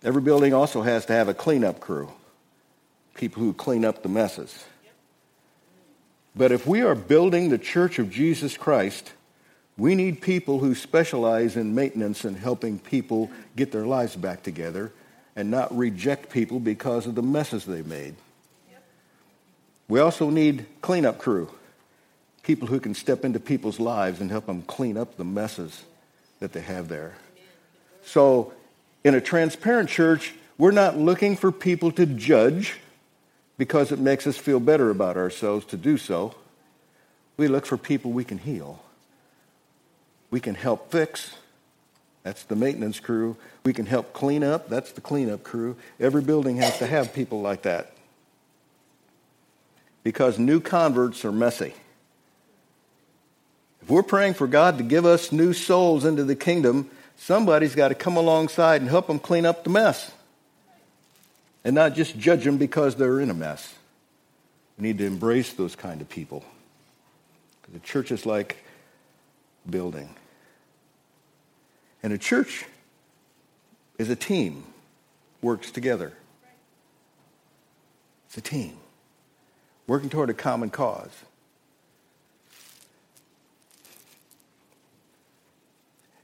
Every 0.03 0.21
building 0.21 0.53
also 0.53 0.81
has 0.81 1.05
to 1.07 1.13
have 1.13 1.27
a 1.27 1.33
cleanup 1.33 1.79
crew, 1.79 2.11
people 3.15 3.41
who 3.43 3.53
clean 3.53 3.83
up 3.83 4.03
the 4.03 4.09
messes. 4.09 4.65
But 6.35 6.51
if 6.51 6.67
we 6.67 6.81
are 6.81 6.95
building 6.95 7.49
the 7.49 7.57
church 7.57 7.97
of 7.97 8.09
Jesus 8.09 8.57
Christ, 8.57 9.13
we 9.77 9.95
need 9.95 10.21
people 10.21 10.59
who 10.59 10.75
specialize 10.75 11.55
in 11.55 11.75
maintenance 11.75 12.23
and 12.23 12.37
helping 12.37 12.79
people 12.79 13.29
get 13.55 13.71
their 13.71 13.85
lives 13.85 14.15
back 14.15 14.43
together 14.43 14.91
and 15.35 15.51
not 15.51 15.75
reject 15.75 16.29
people 16.29 16.59
because 16.59 17.05
of 17.05 17.15
the 17.15 17.21
messes 17.21 17.65
they 17.65 17.81
made. 17.81 18.15
We 19.87 19.99
also 19.99 20.29
need 20.29 20.65
cleanup 20.81 21.19
crew, 21.19 21.51
people 22.43 22.67
who 22.67 22.79
can 22.79 22.95
step 22.95 23.23
into 23.23 23.39
people's 23.39 23.79
lives 23.79 24.19
and 24.19 24.31
help 24.31 24.47
them 24.47 24.63
clean 24.63 24.97
up 24.97 25.17
the 25.17 25.25
messes 25.25 25.83
that 26.39 26.53
they 26.53 26.61
have 26.61 26.87
there. 26.87 27.13
So, 28.03 28.53
in 29.03 29.13
a 29.13 29.21
transparent 29.21 29.89
church, 29.89 30.33
we're 30.57 30.71
not 30.71 30.97
looking 30.97 31.35
for 31.35 31.51
people 31.51 31.91
to 31.93 32.05
judge 32.05 32.79
because 33.57 33.91
it 33.91 33.99
makes 33.99 34.25
us 34.25 34.37
feel 34.37 34.59
better 34.59 34.89
about 34.89 35.17
ourselves 35.17 35.65
to 35.67 35.77
do 35.77 35.97
so. 35.97 36.35
We 37.37 37.47
look 37.47 37.65
for 37.65 37.77
people 37.77 38.11
we 38.11 38.23
can 38.23 38.37
heal. 38.37 38.81
We 40.31 40.39
can 40.39 40.55
help 40.55 40.91
fix. 40.91 41.35
That's 42.25 42.41
the 42.43 42.55
maintenance 42.55 42.99
crew. 42.99 43.37
We 43.63 43.71
can 43.71 43.85
help 43.85 44.11
clean 44.11 44.43
up. 44.43 44.67
That's 44.67 44.91
the 44.91 44.99
cleanup 44.99 45.43
crew. 45.43 45.75
Every 45.99 46.23
building 46.23 46.57
has 46.57 46.79
to 46.79 46.87
have 46.87 47.13
people 47.13 47.39
like 47.39 47.61
that. 47.61 47.91
Because 50.01 50.39
new 50.39 50.59
converts 50.59 51.23
are 51.23 51.31
messy. 51.31 51.75
If 53.83 53.91
we're 53.91 54.01
praying 54.01 54.33
for 54.33 54.47
God 54.47 54.79
to 54.79 54.83
give 54.83 55.05
us 55.05 55.31
new 55.31 55.53
souls 55.53 56.03
into 56.03 56.23
the 56.23 56.35
kingdom, 56.35 56.89
somebody's 57.15 57.75
got 57.75 57.89
to 57.89 57.95
come 57.95 58.17
alongside 58.17 58.81
and 58.81 58.89
help 58.89 59.05
them 59.05 59.19
clean 59.19 59.45
up 59.45 59.63
the 59.63 59.69
mess 59.69 60.11
and 61.63 61.75
not 61.75 61.93
just 61.93 62.17
judge 62.17 62.43
them 62.43 62.57
because 62.57 62.95
they're 62.95 63.19
in 63.19 63.29
a 63.29 63.35
mess. 63.35 63.75
We 64.79 64.87
need 64.87 64.97
to 64.97 65.05
embrace 65.05 65.53
those 65.53 65.75
kind 65.75 66.01
of 66.01 66.09
people. 66.09 66.43
The 67.71 67.79
church 67.81 68.11
is 68.11 68.25
like 68.25 68.57
building. 69.69 70.09
And 72.05 72.13
a 72.13 72.19
church 72.19 72.65
is 73.97 74.11
a 74.11 74.15
team, 74.15 74.63
works 75.41 75.71
together. 75.71 76.13
It's 78.27 78.37
a 78.37 78.41
team, 78.41 78.77
working 79.87 80.11
toward 80.11 80.29
a 80.29 80.35
common 80.35 80.69
cause. 80.69 81.09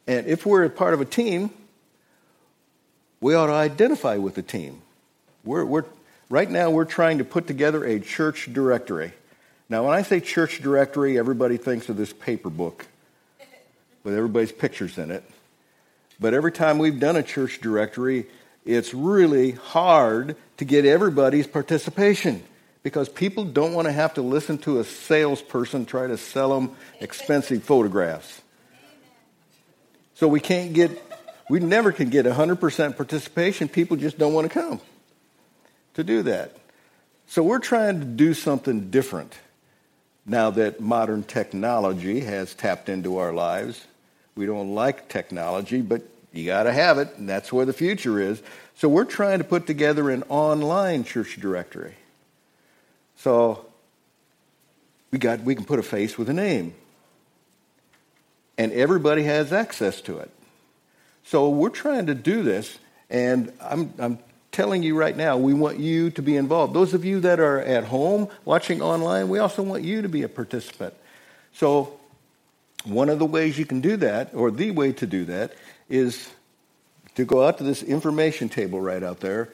And 0.05 0.27
if 0.27 0.45
we're 0.45 0.65
a 0.65 0.69
part 0.69 0.93
of 0.93 1.01
a 1.01 1.05
team, 1.05 1.49
we 3.19 3.33
ought 3.33 3.47
to 3.47 3.53
identify 3.53 4.17
with 4.17 4.35
the 4.35 4.43
team. 4.43 4.83
We're, 5.43 5.65
we're, 5.65 5.85
right 6.29 6.47
now, 6.47 6.69
we're 6.69 6.85
trying 6.85 7.17
to 7.17 7.23
put 7.23 7.47
together 7.47 7.83
a 7.85 7.99
church 7.99 8.53
directory. 8.53 9.13
Now, 9.67 9.87
when 9.87 9.97
I 9.97 10.03
say 10.03 10.19
church 10.19 10.61
directory, 10.61 11.17
everybody 11.17 11.57
thinks 11.57 11.89
of 11.89 11.97
this 11.97 12.13
paper 12.13 12.51
book 12.51 12.85
with 14.03 14.13
everybody's 14.13 14.51
pictures 14.51 14.99
in 14.99 15.09
it. 15.09 15.23
But 16.21 16.33
every 16.33 16.53
time 16.53 16.77
we've 16.77 16.99
done 16.99 17.17
a 17.17 17.23
church 17.23 17.59
directory, 17.59 18.27
it's 18.63 18.93
really 18.93 19.51
hard 19.51 20.37
to 20.57 20.65
get 20.65 20.85
everybody's 20.85 21.47
participation 21.47 22.43
because 22.83 23.09
people 23.09 23.43
don't 23.43 23.73
want 23.73 23.87
to 23.87 23.91
have 23.91 24.13
to 24.13 24.21
listen 24.21 24.57
to 24.59 24.79
a 24.79 24.85
salesperson 24.85 25.85
try 25.85 26.07
to 26.07 26.17
sell 26.17 26.53
them 26.53 26.77
expensive 27.01 27.63
photographs. 27.63 28.41
So 30.13 30.27
we 30.27 30.39
can't 30.39 30.73
get 30.73 30.91
We 31.51 31.59
never 31.59 31.91
can 31.91 32.09
get 32.09 32.25
100% 32.25 32.95
participation. 32.95 33.67
People 33.67 33.97
just 33.97 34.17
don't 34.17 34.31
want 34.31 34.49
to 34.49 34.53
come 34.57 34.79
to 35.95 36.03
do 36.05 36.23
that. 36.23 36.55
So 37.27 37.43
we're 37.43 37.59
trying 37.59 37.99
to 37.99 38.05
do 38.05 38.33
something 38.33 38.89
different 38.89 39.37
now 40.25 40.51
that 40.51 40.79
modern 40.79 41.23
technology 41.23 42.21
has 42.21 42.53
tapped 42.53 42.87
into 42.87 43.17
our 43.17 43.33
lives. 43.33 43.85
We 44.35 44.45
don't 44.45 44.73
like 44.73 45.09
technology, 45.09 45.81
but 45.81 46.03
you 46.31 46.45
got 46.45 46.63
to 46.63 46.71
have 46.71 46.97
it, 46.97 47.09
and 47.17 47.27
that's 47.27 47.51
where 47.51 47.65
the 47.65 47.73
future 47.73 48.19
is. 48.19 48.41
So 48.75 48.87
we're 48.87 49.05
trying 49.05 49.39
to 49.39 49.43
put 49.43 49.67
together 49.67 50.09
an 50.09 50.23
online 50.29 51.03
church 51.03 51.39
directory. 51.39 51.95
So 53.17 53.65
we 55.11 55.19
got 55.19 55.41
we 55.41 55.55
can 55.55 55.65
put 55.65 55.79
a 55.79 55.83
face 55.83 56.17
with 56.17 56.29
a 56.29 56.33
name. 56.33 56.73
And 58.57 58.71
everybody 58.71 59.23
has 59.23 59.51
access 59.51 60.01
to 60.01 60.19
it. 60.19 60.31
So 61.23 61.49
we're 61.49 61.69
trying 61.69 62.07
to 62.07 62.15
do 62.15 62.43
this, 62.43 62.77
and 63.09 63.51
I'm, 63.61 63.93
I'm 63.99 64.19
telling 64.51 64.83
you 64.83 64.97
right 64.97 65.15
now, 65.15 65.37
we 65.37 65.53
want 65.53 65.79
you 65.79 66.09
to 66.11 66.21
be 66.21 66.35
involved. 66.35 66.73
Those 66.73 66.93
of 66.93 67.05
you 67.05 67.19
that 67.21 67.39
are 67.39 67.59
at 67.59 67.85
home 67.85 68.27
watching 68.45 68.81
online, 68.81 69.29
we 69.29 69.39
also 69.39 69.63
want 69.63 69.83
you 69.83 70.01
to 70.01 70.09
be 70.09 70.23
a 70.23 70.29
participant. 70.29 70.93
So, 71.53 71.99
one 72.83 73.09
of 73.09 73.19
the 73.19 73.25
ways 73.25 73.57
you 73.57 73.65
can 73.65 73.81
do 73.81 73.97
that, 73.97 74.33
or 74.33 74.51
the 74.51 74.71
way 74.71 74.91
to 74.93 75.05
do 75.05 75.25
that, 75.25 75.53
is 75.89 76.29
to 77.15 77.25
go 77.25 77.45
out 77.45 77.57
to 77.57 77.63
this 77.63 77.83
information 77.83 78.49
table 78.49 78.79
right 78.79 79.03
out 79.03 79.19
there. 79.19 79.49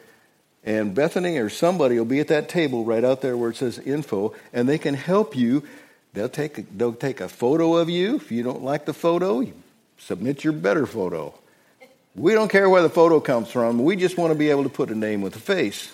And 0.63 0.93
Bethany 0.93 1.38
or 1.38 1.50
somebody 1.50 1.98
will 1.98 2.05
be 2.05 2.19
at 2.19 2.27
that 2.27 2.50
table 2.50 2.84
right 2.84 3.03
out 3.03 3.22
there 3.22 3.38
where 3.38 3.51
it 3.51 3.55
says 3.55 3.79
info, 3.79 4.34
and 4.51 4.67
they 4.67 4.77
can 4.77 4.93
help 4.93 5.36
you. 5.36 5.63
They'll 6.13 6.29
take 6.29 6.57
a, 6.57 6.62
they'll 6.63 6.93
take 6.93 7.22
a 7.22 7.29
photo 7.29 7.77
of 7.77 7.89
you. 7.89 8.15
If 8.15 8.31
you 8.31 8.43
don't 8.43 8.63
like 8.63 8.86
the 8.86 8.93
photo, 8.93 9.39
you 9.39 9.53
submit 9.98 10.43
your 10.43 10.53
better 10.53 10.86
photo. 10.86 11.34
We 12.15 12.34
don't 12.34 12.50
care 12.50 12.69
where 12.69 12.81
the 12.81 12.89
photo 12.89 13.19
comes 13.19 13.50
from. 13.51 13.84
We 13.84 13.96
just 13.96 14.17
want 14.17 14.34
to 14.34 14.38
be 14.38 14.50
able 14.50 14.63
to 14.63 14.69
put 14.69 14.89
a 14.89 14.96
name 14.96 15.22
with 15.22 15.36
a 15.36 15.39
face. 15.39 15.93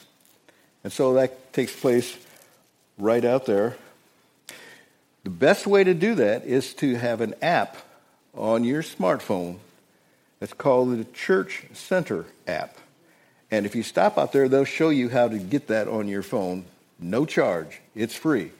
And 0.83 0.91
so 0.91 1.13
that 1.15 1.53
takes 1.53 1.77
place 1.77 2.17
right 2.97 3.23
out 3.23 3.45
there. 3.45 3.75
The 5.23 5.29
best 5.29 5.65
way 5.65 5.83
to 5.83 5.93
do 5.93 6.15
that 6.15 6.45
is 6.45 6.73
to 6.75 6.95
have 6.95 7.21
an 7.21 7.33
app 7.41 7.77
on 8.35 8.63
your 8.63 8.83
smartphone 8.83 9.57
that's 10.39 10.53
called 10.53 10.97
the 10.97 11.05
Church 11.05 11.65
Center 11.73 12.25
app. 12.45 12.77
And 13.49 13.65
if 13.65 13.75
you 13.75 13.83
stop 13.83 14.17
out 14.17 14.33
there, 14.33 14.49
they'll 14.49 14.65
show 14.65 14.89
you 14.89 15.09
how 15.09 15.29
to 15.29 15.37
get 15.37 15.67
that 15.67 15.87
on 15.87 16.07
your 16.07 16.23
phone. 16.23 16.65
No 16.99 17.25
charge, 17.25 17.79
it's 17.95 18.15
free. 18.15 18.51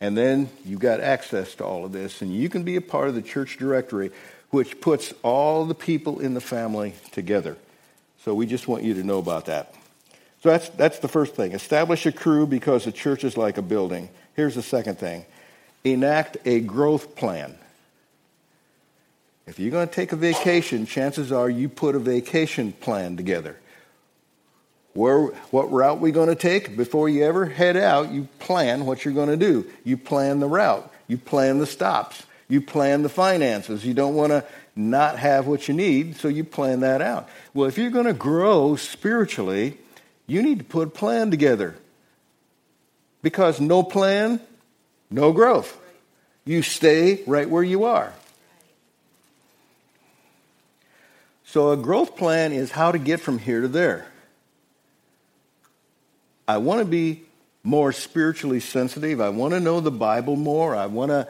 And 0.00 0.16
then 0.16 0.50
you've 0.64 0.80
got 0.80 1.00
access 1.00 1.54
to 1.56 1.64
all 1.64 1.84
of 1.84 1.92
this, 1.92 2.22
and 2.22 2.32
you 2.32 2.48
can 2.48 2.62
be 2.62 2.76
a 2.76 2.80
part 2.80 3.08
of 3.08 3.14
the 3.14 3.22
church 3.22 3.56
directory 3.56 4.10
which 4.50 4.80
puts 4.80 5.12
all 5.24 5.64
the 5.64 5.74
people 5.74 6.20
in 6.20 6.34
the 6.34 6.40
family 6.40 6.94
together. 7.10 7.56
So 8.24 8.34
we 8.34 8.46
just 8.46 8.68
want 8.68 8.84
you 8.84 8.94
to 8.94 9.02
know 9.02 9.18
about 9.18 9.46
that. 9.46 9.74
So 10.44 10.50
that's, 10.50 10.68
that's 10.68 11.00
the 11.00 11.08
first 11.08 11.34
thing. 11.34 11.52
Establish 11.52 12.06
a 12.06 12.12
crew 12.12 12.46
because 12.46 12.84
the 12.84 12.92
church 12.92 13.24
is 13.24 13.36
like 13.36 13.58
a 13.58 13.62
building. 13.62 14.08
Here's 14.36 14.54
the 14.54 14.62
second 14.62 14.98
thing 14.98 15.24
enact 15.84 16.38
a 16.44 16.60
growth 16.60 17.14
plan. 17.14 17.56
If 19.46 19.58
you're 19.58 19.70
going 19.70 19.88
to 19.88 19.94
take 19.94 20.12
a 20.12 20.16
vacation, 20.16 20.86
chances 20.86 21.30
are 21.30 21.50
you 21.50 21.68
put 21.68 21.94
a 21.94 21.98
vacation 21.98 22.72
plan 22.72 23.16
together. 23.16 23.58
Where, 24.94 25.26
what 25.50 25.70
route 25.70 26.00
we 26.00 26.12
going 26.12 26.28
to 26.28 26.34
take 26.34 26.76
before 26.76 27.08
you 27.08 27.24
ever 27.24 27.44
head 27.46 27.76
out? 27.76 28.10
You 28.10 28.28
plan 28.38 28.86
what 28.86 29.04
you're 29.04 29.12
going 29.12 29.28
to 29.28 29.36
do. 29.36 29.66
You 29.82 29.96
plan 29.96 30.40
the 30.40 30.46
route. 30.46 30.90
You 31.08 31.18
plan 31.18 31.58
the 31.58 31.66
stops. 31.66 32.22
You 32.48 32.60
plan 32.60 33.02
the 33.02 33.08
finances. 33.08 33.84
You 33.84 33.92
don't 33.92 34.14
want 34.14 34.30
to 34.30 34.44
not 34.76 35.18
have 35.18 35.46
what 35.46 35.68
you 35.68 35.74
need, 35.74 36.16
so 36.16 36.28
you 36.28 36.44
plan 36.44 36.80
that 36.80 37.02
out. 37.02 37.28
Well, 37.52 37.68
if 37.68 37.76
you're 37.76 37.90
going 37.90 38.06
to 38.06 38.12
grow 38.12 38.76
spiritually, 38.76 39.78
you 40.26 40.42
need 40.42 40.58
to 40.58 40.64
put 40.64 40.88
a 40.88 40.90
plan 40.90 41.30
together. 41.30 41.74
Because 43.20 43.60
no 43.60 43.82
plan, 43.82 44.40
no 45.14 45.32
growth. 45.32 45.78
You 46.44 46.62
stay 46.62 47.22
right 47.26 47.48
where 47.48 47.62
you 47.62 47.84
are. 47.84 48.12
So, 51.46 51.70
a 51.70 51.76
growth 51.76 52.16
plan 52.16 52.52
is 52.52 52.72
how 52.72 52.90
to 52.90 52.98
get 52.98 53.20
from 53.20 53.38
here 53.38 53.60
to 53.60 53.68
there. 53.68 54.06
I 56.48 56.58
want 56.58 56.80
to 56.80 56.84
be 56.84 57.22
more 57.62 57.92
spiritually 57.92 58.60
sensitive. 58.60 59.20
I 59.20 59.28
want 59.28 59.54
to 59.54 59.60
know 59.60 59.80
the 59.80 59.92
Bible 59.92 60.36
more. 60.36 60.74
I 60.74 60.86
want 60.86 61.10
to 61.10 61.28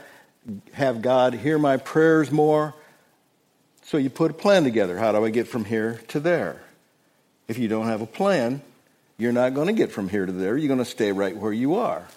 have 0.73 1.03
God 1.03 1.35
hear 1.35 1.59
my 1.59 1.77
prayers 1.77 2.31
more. 2.31 2.75
So 3.83 3.99
you 3.99 4.09
put 4.09 4.31
a 4.31 4.35
plan 4.35 4.65
together. 4.65 4.97
How 4.97 5.13
do 5.13 5.25
I 5.25 5.31
get 5.31 5.47
from 5.47 5.67
here 5.67 6.01
to 6.09 6.21
there? 6.21 6.61
If 7.47 7.59
you 7.59 7.69
don't 7.69 7.87
have 7.87 8.01
a 8.01 8.07
plan, 8.07 8.63
you're 9.19 9.33
not 9.33 9.53
going 9.53 9.67
to 9.67 9.75
get 9.75 9.93
from 9.93 10.09
here 10.09 10.25
to 10.25 10.33
there. 10.33 10.57
You're 10.57 10.69
going 10.69 10.79
to 10.79 10.85
stay 10.87 11.13
right 11.13 11.37
where 11.37 11.53
you 11.53 11.75
are. 11.75 12.09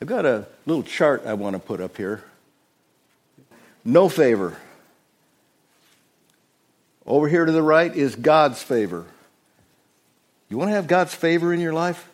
I've 0.00 0.08
got 0.08 0.24
a 0.24 0.46
little 0.64 0.82
chart 0.82 1.26
I 1.26 1.34
want 1.34 1.54
to 1.54 1.60
put 1.60 1.80
up 1.80 1.96
here. 1.96 2.24
No 3.84 4.08
favor. 4.08 4.56
Over 7.06 7.28
here 7.28 7.44
to 7.44 7.52
the 7.52 7.62
right 7.62 7.94
is 7.94 8.14
God's 8.14 8.62
favor. 8.62 9.04
You 10.48 10.56
want 10.56 10.70
to 10.70 10.74
have 10.74 10.86
God's 10.86 11.14
favor 11.14 11.52
in 11.52 11.60
your 11.60 11.72
life? 11.72 12.08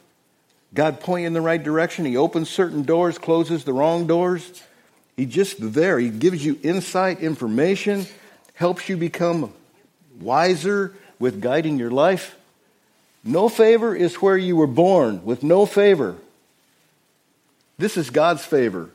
God 0.75 1.01
point 1.01 1.23
you 1.23 1.27
in 1.29 1.33
the 1.33 1.41
right 1.41 1.63
direction. 1.63 2.05
He 2.05 2.17
opens 2.17 2.51
certain 2.51 2.83
doors, 2.83 3.19
closes 3.19 3.65
the 3.65 3.73
wrong 3.73 4.07
doors. 4.07 4.63
He's 5.17 5.33
just 5.33 5.57
there. 5.59 5.99
He 5.99 6.11
gives 6.11 6.45
you 6.45 6.59
insight, 6.63 7.21
information, 7.21 8.07
helps 8.55 8.89
you 8.89 8.97
become 8.97 9.53
wiser 10.21 10.93
with 11.19 11.41
guiding 11.41 11.79
your 11.79 11.91
life. 11.91 12.37
No 13.25 13.49
favor 13.49 13.95
is 13.95 14.17
where 14.17 14.37
you 14.37 14.57
were 14.57 14.67
born, 14.67 15.25
with 15.25 15.43
no 15.43 15.67
favor. 15.67 16.17
This 17.79 17.97
is 17.97 18.11
God's 18.11 18.45
favor. 18.45 18.91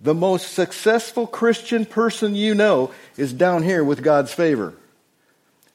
The 0.00 0.14
most 0.14 0.52
successful 0.52 1.26
Christian 1.26 1.86
person 1.86 2.34
you 2.34 2.54
know 2.54 2.92
is 3.16 3.32
down 3.32 3.62
here 3.62 3.82
with 3.82 4.02
God's 4.02 4.32
favor. 4.32 4.74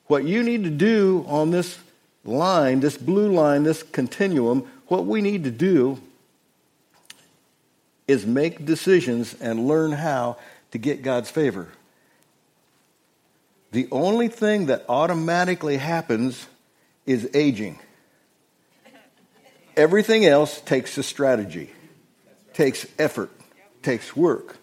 What 0.07 0.25
you 0.25 0.43
need 0.43 0.63
to 0.65 0.69
do 0.69 1.25
on 1.27 1.51
this 1.51 1.79
line, 2.23 2.81
this 2.81 2.97
blue 2.97 3.31
line, 3.31 3.63
this 3.63 3.81
continuum, 3.81 4.69
what 4.87 5.05
we 5.05 5.21
need 5.21 5.45
to 5.45 5.51
do 5.51 5.99
is 8.07 8.25
make 8.25 8.65
decisions 8.65 9.33
and 9.39 9.67
learn 9.67 9.91
how 9.91 10.37
to 10.71 10.77
get 10.77 11.01
God's 11.01 11.31
favor. 11.31 11.69
The 13.71 13.87
only 13.89 14.27
thing 14.27 14.65
that 14.65 14.85
automatically 14.89 15.77
happens 15.77 16.45
is 17.05 17.29
aging. 17.33 17.79
Everything 19.77 20.25
else 20.25 20.59
takes 20.61 20.97
a 20.97 21.03
strategy, 21.03 21.71
takes 22.53 22.85
effort, 22.99 23.31
takes 23.81 24.15
work. 24.15 24.57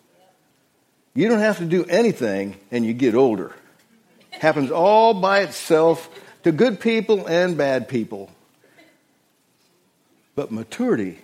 You 1.15 1.29
don't 1.29 1.41
have 1.41 1.59
to 1.59 1.65
do 1.65 1.85
anything 1.85 2.57
and 2.71 2.85
you 2.85 2.93
get 2.93 3.15
older. 3.15 3.53
Happens 4.31 4.71
all 4.71 5.15
by 5.15 5.41
itself 5.41 6.09
to 6.45 6.53
good 6.53 6.81
people 6.81 7.27
and 7.27 7.57
bad 7.57 7.89
people. 7.89 8.31
But 10.37 10.53
maturity 10.53 11.19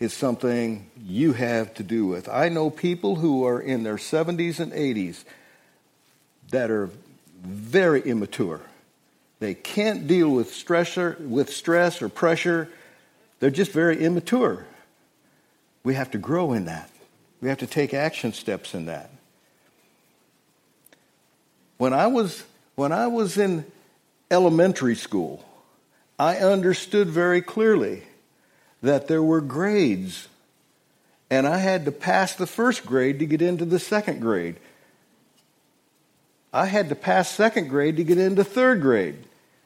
is 0.00 0.12
something 0.12 0.90
you 1.04 1.34
have 1.34 1.74
to 1.74 1.82
do 1.82 2.06
with. 2.06 2.28
I 2.28 2.48
know 2.48 2.70
people 2.70 3.16
who 3.16 3.44
are 3.46 3.60
in 3.60 3.82
their 3.82 3.96
70s 3.96 4.58
and 4.58 4.72
80s 4.72 5.24
that 6.50 6.70
are 6.70 6.90
very 7.42 8.00
immature. 8.00 8.60
They 9.38 9.54
can't 9.54 10.06
deal 10.06 10.30
with 10.30 10.54
stress 10.54 10.96
or, 10.96 11.16
with 11.20 11.50
stress 11.50 12.00
or 12.00 12.08
pressure. 12.08 12.68
They're 13.40 13.50
just 13.50 13.72
very 13.72 13.98
immature. 14.02 14.64
We 15.84 15.94
have 15.94 16.10
to 16.12 16.18
grow 16.18 16.52
in 16.52 16.66
that. 16.66 16.90
We 17.40 17.48
have 17.48 17.58
to 17.58 17.66
take 17.66 17.92
action 17.92 18.32
steps 18.32 18.74
in 18.74 18.86
that. 18.86 19.10
When 21.78 21.92
I 21.92 22.06
was 22.06 22.44
when 22.74 22.92
I 22.92 23.08
was 23.08 23.36
in 23.36 23.64
elementary 24.30 24.94
school, 24.94 25.44
I 26.18 26.36
understood 26.36 27.08
very 27.08 27.42
clearly 27.42 28.04
that 28.82 29.08
there 29.08 29.22
were 29.22 29.40
grades. 29.40 30.28
And 31.30 31.46
I 31.46 31.58
had 31.58 31.86
to 31.86 31.92
pass 31.92 32.34
the 32.34 32.46
first 32.46 32.84
grade 32.84 33.18
to 33.20 33.26
get 33.26 33.40
into 33.40 33.64
the 33.64 33.78
second 33.78 34.20
grade. 34.20 34.56
I 36.52 36.66
had 36.66 36.90
to 36.90 36.94
pass 36.94 37.30
second 37.30 37.68
grade 37.68 37.96
to 37.96 38.04
get 38.04 38.18
into 38.18 38.44
third 38.44 38.82
grade. 38.82 39.16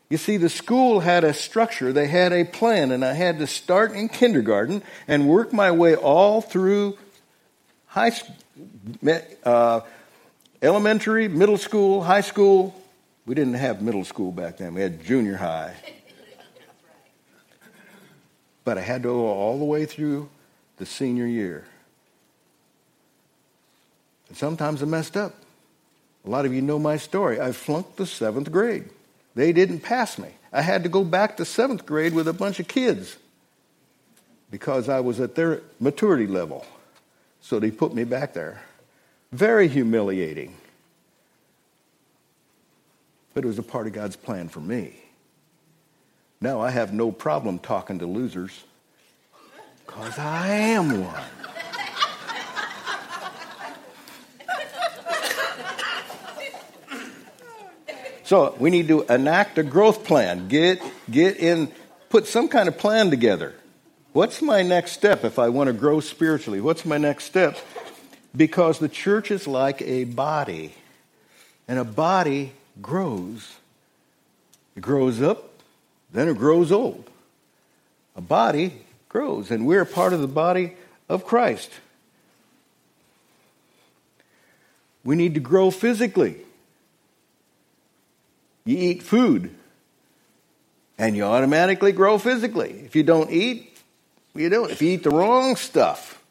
You 0.09 0.19
see, 0.19 0.37
the 0.37 0.49
school 0.49 1.01
had 1.01 1.25
a 1.25 1.35
structure, 1.35 1.93
they 1.93 2.07
had 2.07 2.33
a 2.33 2.45
plan, 2.45 2.93
and 2.93 3.05
I 3.05 3.15
had 3.15 3.39
to 3.41 3.47
start 3.47 3.93
in 3.93 4.09
kindergarten 4.09 4.83
and 5.09 5.29
work 5.29 5.53
my 5.53 5.73
way 5.73 5.97
all 5.97 6.41
through 6.41 6.97
high, 7.87 8.13
uh, 9.45 9.81
elementary, 10.63 11.27
middle 11.27 11.59
school, 11.59 12.05
high 12.05 12.21
school. 12.21 12.81
We 13.27 13.35
didn't 13.35 13.55
have 13.55 13.83
middle 13.83 14.05
school 14.05 14.31
back 14.31 14.59
then, 14.59 14.75
we 14.75 14.81
had 14.81 15.05
junior 15.05 15.37
high 15.37 15.75
but 18.67 18.77
I 18.77 18.81
had 18.81 19.05
to 19.05 19.09
go 19.11 19.27
all 19.29 19.59
the 19.59 19.65
way 19.65 19.87
through 19.87 20.29
the 20.79 20.85
senior 20.85 21.25
year. 21.25 21.65
Sometimes 24.35 24.83
I 24.83 24.87
messed 24.87 25.17
up. 25.17 25.37
A 26.27 26.29
lot 26.29 26.45
of 26.45 26.53
you 26.53 26.61
know 26.61 26.81
my 26.81 26.97
story. 26.97 27.41
I 27.41 27.53
flunked 27.53 27.97
the 27.97 28.07
seventh 28.07 28.51
grade. 28.51 28.91
They 29.37 29.53
didn't 29.53 29.81
pass 29.81 30.19
me. 30.19 30.31
I 30.51 30.63
had 30.63 30.83
to 30.85 30.89
go 30.89 31.05
back 31.05 31.37
to 31.37 31.45
seventh 31.45 31.85
grade 31.85 32.15
with 32.15 32.27
a 32.27 32.33
bunch 32.33 32.59
of 32.59 32.67
kids 32.67 33.19
because 34.51 34.89
I 34.89 35.01
was 35.01 35.21
at 35.21 35.35
their 35.35 35.61
maturity 35.79 36.27
level. 36.27 36.65
So 37.43 37.61
they 37.61 37.71
put 37.71 37.95
me 37.95 38.05
back 38.05 38.33
there. 38.33 38.63
Very 39.31 39.69
humiliating. 39.69 40.57
But 43.35 43.45
it 43.45 43.47
was 43.47 43.59
a 43.59 43.63
part 43.63 43.87
of 43.87 43.93
God's 43.93 44.17
plan 44.17 44.49
for 44.49 44.61
me. 44.61 44.95
Now 46.41 46.63
I 46.63 46.71
have 46.71 46.95
no 46.95 47.13
problem 47.13 47.59
talking 47.59 47.99
to 47.99 48.07
losers 48.07 48.65
because 49.85 50.19
I 50.19 50.49
am 50.49 51.05
one. 51.05 51.23
So 58.27 58.57
we 58.59 58.71
need 58.71 58.89
to 58.89 59.03
enact 59.03 59.57
a 59.57 59.63
growth 59.63 60.05
plan. 60.05 60.49
Get 60.49 60.83
get 61.09 61.37
in 61.37 61.71
put 62.09 62.27
some 62.27 62.49
kind 62.49 62.69
of 62.69 62.77
plan 62.77 63.09
together. 63.09 63.55
What's 64.13 64.43
my 64.43 64.63
next 64.63 64.93
step 64.93 65.25
if 65.25 65.39
I 65.39 65.49
want 65.49 65.69
to 65.69 65.73
grow 65.73 66.01
spiritually? 66.01 66.61
What's 66.61 66.85
my 66.85 66.99
next 66.99 67.25
step? 67.25 67.57
Because 68.35 68.81
the 68.81 68.89
church 68.89 69.31
is 69.31 69.47
like 69.47 69.81
a 69.83 70.05
body. 70.05 70.75
And 71.69 71.79
a 71.79 71.85
body 71.85 72.53
grows. 72.83 73.55
It 74.75 74.81
grows 74.81 75.23
up, 75.23 75.49
then 76.13 76.29
it 76.29 76.37
grows 76.37 76.73
old. 76.73 77.09
A 78.17 78.21
body 78.21 78.73
grows, 79.09 79.53
and 79.53 79.67
we're 79.67 79.85
part 79.85 80.13
of 80.13 80.21
the 80.21 80.27
body 80.27 80.75
of 81.09 81.25
Christ. 81.25 81.71
We 85.05 85.15
need 85.15 85.35
to 85.35 85.41
grow 85.41 85.71
physically. 85.71 86.46
You 88.67 88.77
eat 88.77 89.03
food, 89.03 89.55
and 90.99 91.17
you 91.17 91.23
automatically 91.23 91.93
grow 91.93 92.19
physically. 92.19 92.83
If 92.85 92.97
you 92.97 93.05
don't 93.05 93.31
eat, 93.31 93.73
you 94.35 94.51
don't. 94.51 94.71
If 94.71 94.83
you 94.83 94.91
eat 94.91 95.05
the 95.05 95.11
wrong 95.11 95.57
stuff, 95.57 96.23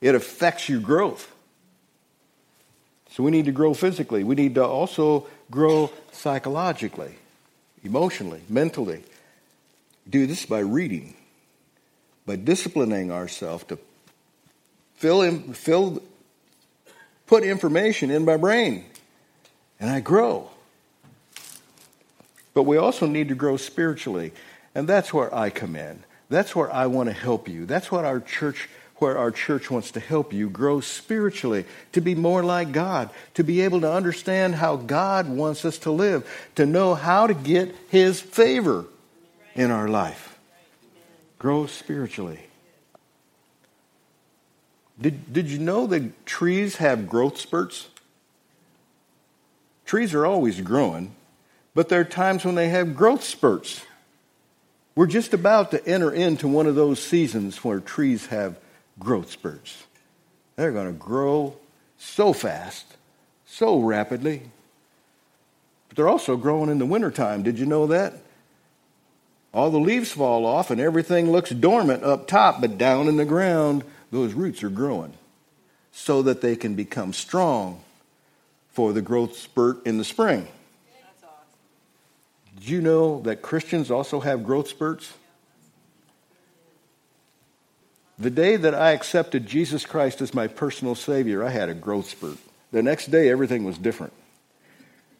it 0.00 0.14
affects 0.14 0.68
your 0.68 0.80
growth. 0.80 1.32
So 3.12 3.22
we 3.22 3.30
need 3.30 3.46
to 3.46 3.52
grow 3.52 3.72
physically. 3.72 4.24
We 4.24 4.34
need 4.34 4.56
to 4.56 4.64
also 4.64 5.28
grow 5.50 5.90
psychologically, 6.12 7.14
emotionally, 7.82 8.42
mentally. 8.48 9.04
Do 10.10 10.26
this 10.26 10.44
by 10.44 10.60
reading, 10.60 11.14
by 12.26 12.36
disciplining 12.36 13.12
ourselves 13.12 13.64
to 13.64 13.78
fill 14.96 15.22
in, 15.22 15.52
fill, 15.52 16.02
put 17.26 17.44
information 17.44 18.10
in 18.10 18.24
my 18.24 18.36
brain, 18.36 18.86
and 19.78 19.88
I 19.88 20.00
grow. 20.00 20.50
But 22.58 22.64
we 22.64 22.76
also 22.76 23.06
need 23.06 23.28
to 23.28 23.36
grow 23.36 23.56
spiritually. 23.56 24.32
And 24.74 24.88
that's 24.88 25.14
where 25.14 25.32
I 25.32 25.48
come 25.48 25.76
in. 25.76 26.02
That's 26.28 26.56
where 26.56 26.68
I 26.74 26.86
want 26.88 27.08
to 27.08 27.12
help 27.12 27.48
you. 27.48 27.66
That's 27.66 27.92
what 27.92 28.04
our 28.04 28.18
church 28.18 28.68
where 28.96 29.16
our 29.16 29.30
church 29.30 29.70
wants 29.70 29.92
to 29.92 30.00
help 30.00 30.32
you 30.32 30.50
grow 30.50 30.80
spiritually, 30.80 31.66
to 31.92 32.00
be 32.00 32.16
more 32.16 32.42
like 32.42 32.72
God, 32.72 33.10
to 33.34 33.44
be 33.44 33.60
able 33.60 33.82
to 33.82 33.92
understand 33.92 34.56
how 34.56 34.74
God 34.74 35.28
wants 35.28 35.64
us 35.64 35.78
to 35.78 35.92
live, 35.92 36.28
to 36.56 36.66
know 36.66 36.96
how 36.96 37.28
to 37.28 37.34
get 37.34 37.72
His 37.90 38.20
favor 38.20 38.86
in 39.54 39.70
our 39.70 39.86
life. 39.86 40.36
Grow 41.38 41.66
spiritually. 41.66 42.40
Did, 45.00 45.32
did 45.32 45.46
you 45.46 45.60
know 45.60 45.86
that 45.86 46.26
trees 46.26 46.78
have 46.78 47.08
growth 47.08 47.38
spurts? 47.38 47.86
Trees 49.86 50.12
are 50.12 50.26
always 50.26 50.60
growing, 50.60 51.14
but 51.78 51.88
there 51.88 52.00
are 52.00 52.04
times 52.04 52.44
when 52.44 52.56
they 52.56 52.70
have 52.70 52.96
growth 52.96 53.22
spurts. 53.22 53.82
We're 54.96 55.06
just 55.06 55.32
about 55.32 55.70
to 55.70 55.86
enter 55.86 56.10
into 56.10 56.48
one 56.48 56.66
of 56.66 56.74
those 56.74 57.00
seasons 57.00 57.62
where 57.62 57.78
trees 57.78 58.26
have 58.26 58.58
growth 58.98 59.30
spurts. 59.30 59.84
They're 60.56 60.72
going 60.72 60.88
to 60.88 60.98
grow 60.98 61.54
so 61.96 62.32
fast, 62.32 62.84
so 63.46 63.78
rapidly. 63.78 64.42
But 65.86 65.96
they're 65.96 66.08
also 66.08 66.36
growing 66.36 66.68
in 66.68 66.80
the 66.80 66.84
wintertime. 66.84 67.44
Did 67.44 67.60
you 67.60 67.66
know 67.66 67.86
that? 67.86 68.14
All 69.54 69.70
the 69.70 69.78
leaves 69.78 70.10
fall 70.10 70.46
off 70.46 70.72
and 70.72 70.80
everything 70.80 71.30
looks 71.30 71.50
dormant 71.50 72.02
up 72.02 72.26
top, 72.26 72.60
but 72.60 72.76
down 72.76 73.06
in 73.06 73.18
the 73.18 73.24
ground, 73.24 73.84
those 74.10 74.34
roots 74.34 74.64
are 74.64 74.68
growing 74.68 75.12
so 75.92 76.22
that 76.22 76.40
they 76.40 76.56
can 76.56 76.74
become 76.74 77.12
strong 77.12 77.80
for 78.72 78.92
the 78.92 79.00
growth 79.00 79.36
spurt 79.36 79.86
in 79.86 79.96
the 79.96 80.04
spring. 80.04 80.48
Did 82.58 82.68
you 82.68 82.80
know 82.80 83.20
that 83.20 83.40
Christians 83.40 83.90
also 83.90 84.20
have 84.20 84.44
growth 84.44 84.68
spurts? 84.68 85.12
The 88.18 88.30
day 88.30 88.56
that 88.56 88.74
I 88.74 88.92
accepted 88.92 89.46
Jesus 89.46 89.86
Christ 89.86 90.20
as 90.20 90.34
my 90.34 90.48
personal 90.48 90.96
Savior, 90.96 91.44
I 91.44 91.50
had 91.50 91.68
a 91.68 91.74
growth 91.74 92.10
spurt. 92.10 92.38
The 92.72 92.82
next 92.82 93.12
day, 93.12 93.30
everything 93.30 93.62
was 93.62 93.78
different. 93.78 94.12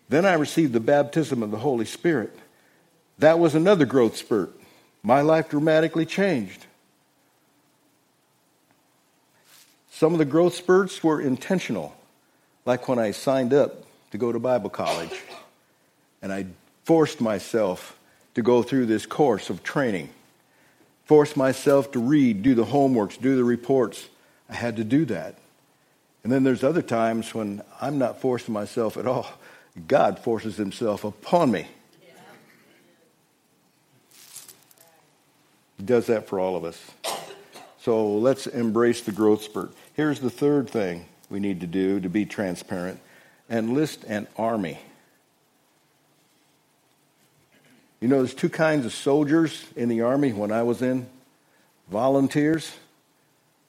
Then 0.09 0.27
I 0.27 0.33
received 0.33 0.73
the 0.73 0.81
baptism 0.81 1.43
of 1.43 1.53
the 1.53 1.59
Holy 1.59 1.85
Spirit. 1.85 2.37
That 3.19 3.39
was 3.39 3.55
another 3.55 3.85
growth 3.85 4.17
spurt. 4.17 4.59
My 5.05 5.21
life 5.21 5.49
dramatically 5.49 6.07
changed. 6.07 6.67
Some 9.91 10.13
of 10.13 10.19
the 10.19 10.25
growth 10.25 10.55
spurts 10.55 11.05
were 11.05 11.21
intentional, 11.21 11.95
like 12.65 12.89
when 12.89 12.99
I 12.99 13.13
signed 13.13 13.53
up 13.53 13.85
to 14.11 14.19
go 14.19 14.33
to 14.33 14.41
Bible 14.41 14.71
college 14.71 15.23
and 16.21 16.33
I 16.33 16.47
forced 16.89 17.21
myself 17.21 17.99
to 18.35 18.41
go 18.41 18.63
through 18.63 18.87
this 18.87 19.05
course 19.05 19.51
of 19.51 19.63
training, 19.63 20.09
forced 21.05 21.37
myself 21.37 21.93
to 21.93 21.99
read, 21.99 22.43
do 22.43 22.55
the 22.55 22.65
homeworks, 22.65 23.21
do 23.21 23.37
the 23.37 23.45
reports. 23.45 24.09
I 24.49 24.55
had 24.55 24.77
to 24.77 24.85
do 24.85 25.05
that. 25.05 25.35
And 26.25 26.33
then 26.33 26.45
there's 26.45 26.65
other 26.65 26.81
times 26.81 27.35
when 27.35 27.61
I'm 27.79 27.99
not 27.99 28.23
forcing 28.23 28.55
myself 28.55 28.97
at 28.97 29.07
all. 29.07 29.31
God 29.87 30.19
forces 30.19 30.57
himself 30.57 31.05
upon 31.05 31.51
me. 31.51 31.69
He 35.77 35.85
does 35.85 36.07
that 36.07 36.27
for 36.27 36.41
all 36.41 36.57
of 36.57 36.65
us. 36.65 36.83
So 37.83 38.17
let's 38.17 38.47
embrace 38.47 39.03
the 39.03 39.13
growth 39.13 39.43
spurt. 39.43 39.73
Here's 39.93 40.21
the 40.21 40.31
third 40.31 40.71
thing 40.71 41.05
we 41.29 41.39
need 41.39 41.61
to 41.61 41.67
do 41.67 42.01
to 42.01 42.09
be 42.09 42.25
transparent 42.25 42.99
enlist 43.51 44.05
an 44.05 44.27
army. 44.39 44.79
You 48.01 48.09
know, 48.09 48.19
there's 48.19 48.35
two 48.35 48.49
kinds 48.49 48.87
of 48.87 48.93
soldiers 48.93 49.65
in 49.75 49.89
the 49.89 50.03
Army 50.03 50.33
when 50.33 50.53
I 50.53 50.63
was 50.63 50.83
in 50.83 51.09
volunteers 51.91 52.73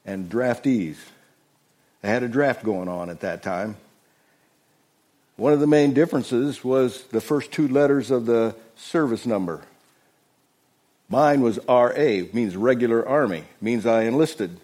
and 0.06 0.30
draftees. 0.30 0.98
They 2.02 2.10
had 2.10 2.24
a 2.24 2.28
draft 2.28 2.64
going 2.64 2.88
on 2.88 3.10
at 3.10 3.22
that 3.22 3.42
time. 3.42 3.76
One 5.36 5.54
of 5.54 5.60
the 5.60 5.68
main 5.68 5.94
differences 5.94 6.64
was 6.64 7.04
the 7.06 7.22
first 7.22 7.52
two 7.52 7.68
letters 7.68 8.12
of 8.12 8.26
the 8.26 8.56
service 8.76 9.26
number. 9.26 9.62
Mine 11.10 11.42
was 11.42 11.60
RA, 11.68 12.24
means 12.34 12.56
regular 12.56 13.08
army, 13.08 13.46
means 13.60 13.86
I 13.86 14.04
enlisted. 14.04 14.60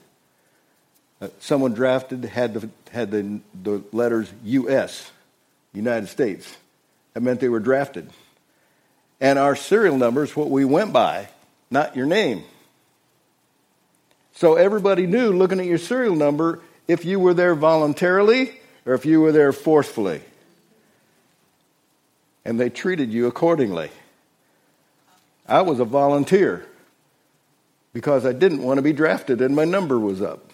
Uh, 1.20 1.30
someone 1.40 1.74
drafted 1.74 2.26
had 2.26 2.54
the, 2.54 2.70
had 2.92 3.10
the, 3.10 3.40
the 3.64 3.82
letters 3.92 4.32
US, 4.44 5.12
United 5.74 6.08
States. 6.08 6.56
That 7.14 7.22
meant 7.22 7.40
they 7.40 7.50
were 7.50 7.60
drafted. 7.60 8.12
And 9.20 9.40
our 9.40 9.56
serial 9.56 9.98
number 9.98 10.24
is 10.24 10.36
what 10.36 10.50
we 10.50 10.66
went 10.66 10.94
by, 10.94 11.30
not 11.72 11.96
your 11.96 12.06
name. 12.06 12.44
So 14.34 14.56
everybody 14.56 15.08
knew, 15.08 15.32
looking 15.32 15.60
at 15.60 15.66
your 15.66 15.78
serial 15.78 16.16
number, 16.16 16.60
if 16.88 17.06
you 17.06 17.20
were 17.20 17.34
there 17.34 17.56
voluntarily 17.56 18.60
or 18.86 18.94
if 18.94 19.06
you 19.06 19.22
were 19.22 19.32
there 19.32 19.54
forcefully. 19.54 20.22
And 22.44 22.60
they 22.60 22.70
treated 22.70 23.12
you 23.12 23.28
accordingly. 23.28 23.90
I 25.48 25.62
was 25.62 25.80
a 25.80 25.86
volunteer 25.86 26.66
because 27.94 28.26
I 28.26 28.34
didn't 28.34 28.62
want 28.62 28.78
to 28.78 28.82
be 28.82 28.94
drafted 28.94 29.42
and 29.42 29.56
my 29.56 29.66
number 29.66 29.98
was 29.98 30.22
up. 30.22 30.52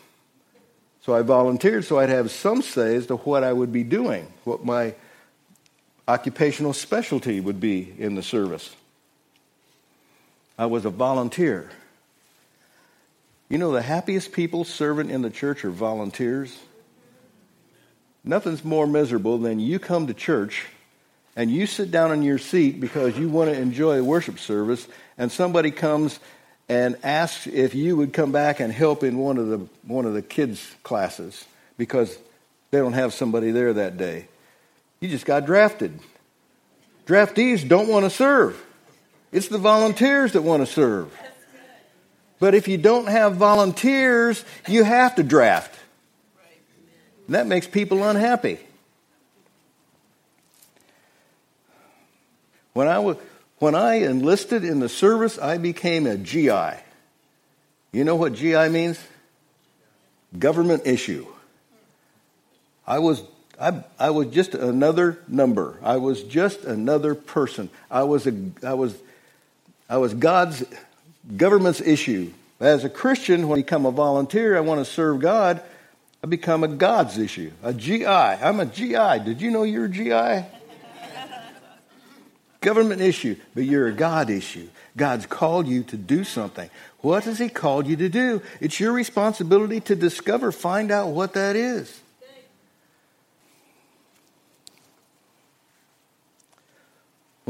So 1.01 1.15
I 1.15 1.23
volunteered 1.23 1.83
so 1.83 1.99
I'd 1.99 2.09
have 2.09 2.29
some 2.29 2.61
say 2.61 2.95
as 2.95 3.07
to 3.07 3.15
what 3.17 3.43
I 3.43 3.51
would 3.51 3.71
be 3.71 3.83
doing, 3.83 4.31
what 4.43 4.63
my 4.63 4.93
occupational 6.07 6.73
specialty 6.73 7.39
would 7.39 7.59
be 7.59 7.93
in 7.97 8.15
the 8.15 8.23
service. 8.23 8.75
I 10.57 10.65
was 10.65 10.85
a 10.85 10.89
volunteer. 10.89 11.69
You 13.49 13.57
know, 13.57 13.71
the 13.71 13.81
happiest 13.81 14.31
people 14.31 14.63
serving 14.63 15.09
in 15.09 15.21
the 15.21 15.29
church 15.29 15.65
are 15.65 15.71
volunteers. 15.71 16.57
Nothing's 18.23 18.63
more 18.63 18.87
miserable 18.87 19.37
than 19.37 19.59
you 19.59 19.79
come 19.79 20.07
to 20.07 20.13
church 20.13 20.65
and 21.35 21.49
you 21.49 21.65
sit 21.65 21.91
down 21.91 22.11
in 22.11 22.23
your 22.23 22.37
seat 22.37 22.79
because 22.79 23.17
you 23.17 23.29
want 23.29 23.49
to 23.49 23.59
enjoy 23.59 23.99
a 23.99 24.03
worship 24.03 24.39
service, 24.39 24.87
and 25.17 25.31
somebody 25.31 25.71
comes 25.71 26.19
and 26.67 26.97
asks 27.03 27.47
if 27.47 27.73
you 27.73 27.95
would 27.97 28.13
come 28.13 28.31
back 28.31 28.59
and 28.59 28.71
help 28.71 29.03
in 29.03 29.17
one 29.17 29.37
of 29.37 29.47
the 29.47 29.57
one 29.83 30.05
of 30.05 30.13
the 30.13 30.21
kids' 30.21 30.75
classes 30.83 31.45
because 31.77 32.17
they 32.71 32.79
don't 32.79 32.93
have 32.93 33.13
somebody 33.13 33.51
there 33.51 33.73
that 33.73 33.97
day. 33.97 34.27
You 35.01 35.09
just 35.09 35.25
got 35.25 35.45
drafted. 35.45 35.99
Draftees 37.05 37.67
don't 37.67 37.89
want 37.89 38.05
to 38.05 38.09
serve. 38.09 38.63
It's 39.31 39.47
the 39.47 39.57
volunteers 39.57 40.33
that 40.33 40.43
want 40.43 40.65
to 40.65 40.71
serve. 40.71 41.11
But 42.39 42.55
if 42.55 42.67
you 42.67 42.77
don't 42.77 43.07
have 43.07 43.35
volunteers, 43.35 44.43
you 44.67 44.83
have 44.83 45.15
to 45.15 45.23
draft. 45.23 45.77
And 47.27 47.35
that 47.35 47.47
makes 47.47 47.67
people 47.67 48.03
unhappy. 48.03 48.59
When 52.73 52.87
I, 52.87 52.99
was, 52.99 53.17
when 53.59 53.75
I 53.75 53.95
enlisted 53.95 54.63
in 54.63 54.79
the 54.79 54.89
service, 54.89 55.37
I 55.37 55.57
became 55.57 56.07
a 56.07 56.17
GI. 56.17 56.79
You 57.91 58.03
know 58.03 58.15
what 58.15 58.33
GI 58.33 58.69
means? 58.69 58.99
Government 60.37 60.83
issue. 60.85 61.27
I 62.87 62.99
was, 62.99 63.21
I, 63.61 63.83
I 63.99 64.09
was 64.09 64.27
just 64.27 64.55
another 64.55 65.19
number. 65.27 65.77
I 65.83 65.97
was 65.97 66.23
just 66.23 66.63
another 66.63 67.13
person. 67.13 67.69
I 67.91 68.03
was, 68.03 68.25
a, 68.25 68.33
I 68.63 68.73
was, 68.73 68.97
I 69.87 69.97
was 69.97 70.15
God's 70.15 70.63
government's 71.37 71.79
issue. 71.79 72.31
As 72.59 72.83
a 72.83 72.89
Christian, 72.89 73.47
when 73.47 73.59
I 73.59 73.61
become 73.61 73.85
a 73.85 73.91
volunteer, 73.91 74.57
I 74.57 74.61
want 74.61 74.83
to 74.83 74.91
serve 74.91 75.19
God. 75.19 75.61
I 76.23 76.27
become 76.27 76.63
a 76.63 76.67
God's 76.67 77.19
issue, 77.19 77.51
a 77.61 77.71
GI. 77.71 78.05
I'm 78.05 78.59
a 78.59 78.65
GI. 78.65 79.25
Did 79.25 79.41
you 79.41 79.51
know 79.51 79.61
you're 79.61 79.85
a 79.85 79.89
GI? 79.89 80.09
Government 82.61 83.01
issue, 83.01 83.35
but 83.53 83.63
you're 83.63 83.87
a 83.87 83.93
God 83.93 84.31
issue. 84.31 84.69
God's 84.97 85.27
called 85.27 85.67
you 85.67 85.83
to 85.83 85.97
do 85.97 86.23
something. 86.23 86.69
What 86.99 87.25
has 87.25 87.37
He 87.37 87.49
called 87.49 87.85
you 87.85 87.95
to 87.97 88.09
do? 88.09 88.41
It's 88.59 88.79
your 88.79 88.91
responsibility 88.91 89.79
to 89.81 89.95
discover, 89.95 90.51
find 90.51 90.91
out 90.91 91.09
what 91.09 91.33
that 91.33 91.55
is. 91.55 92.01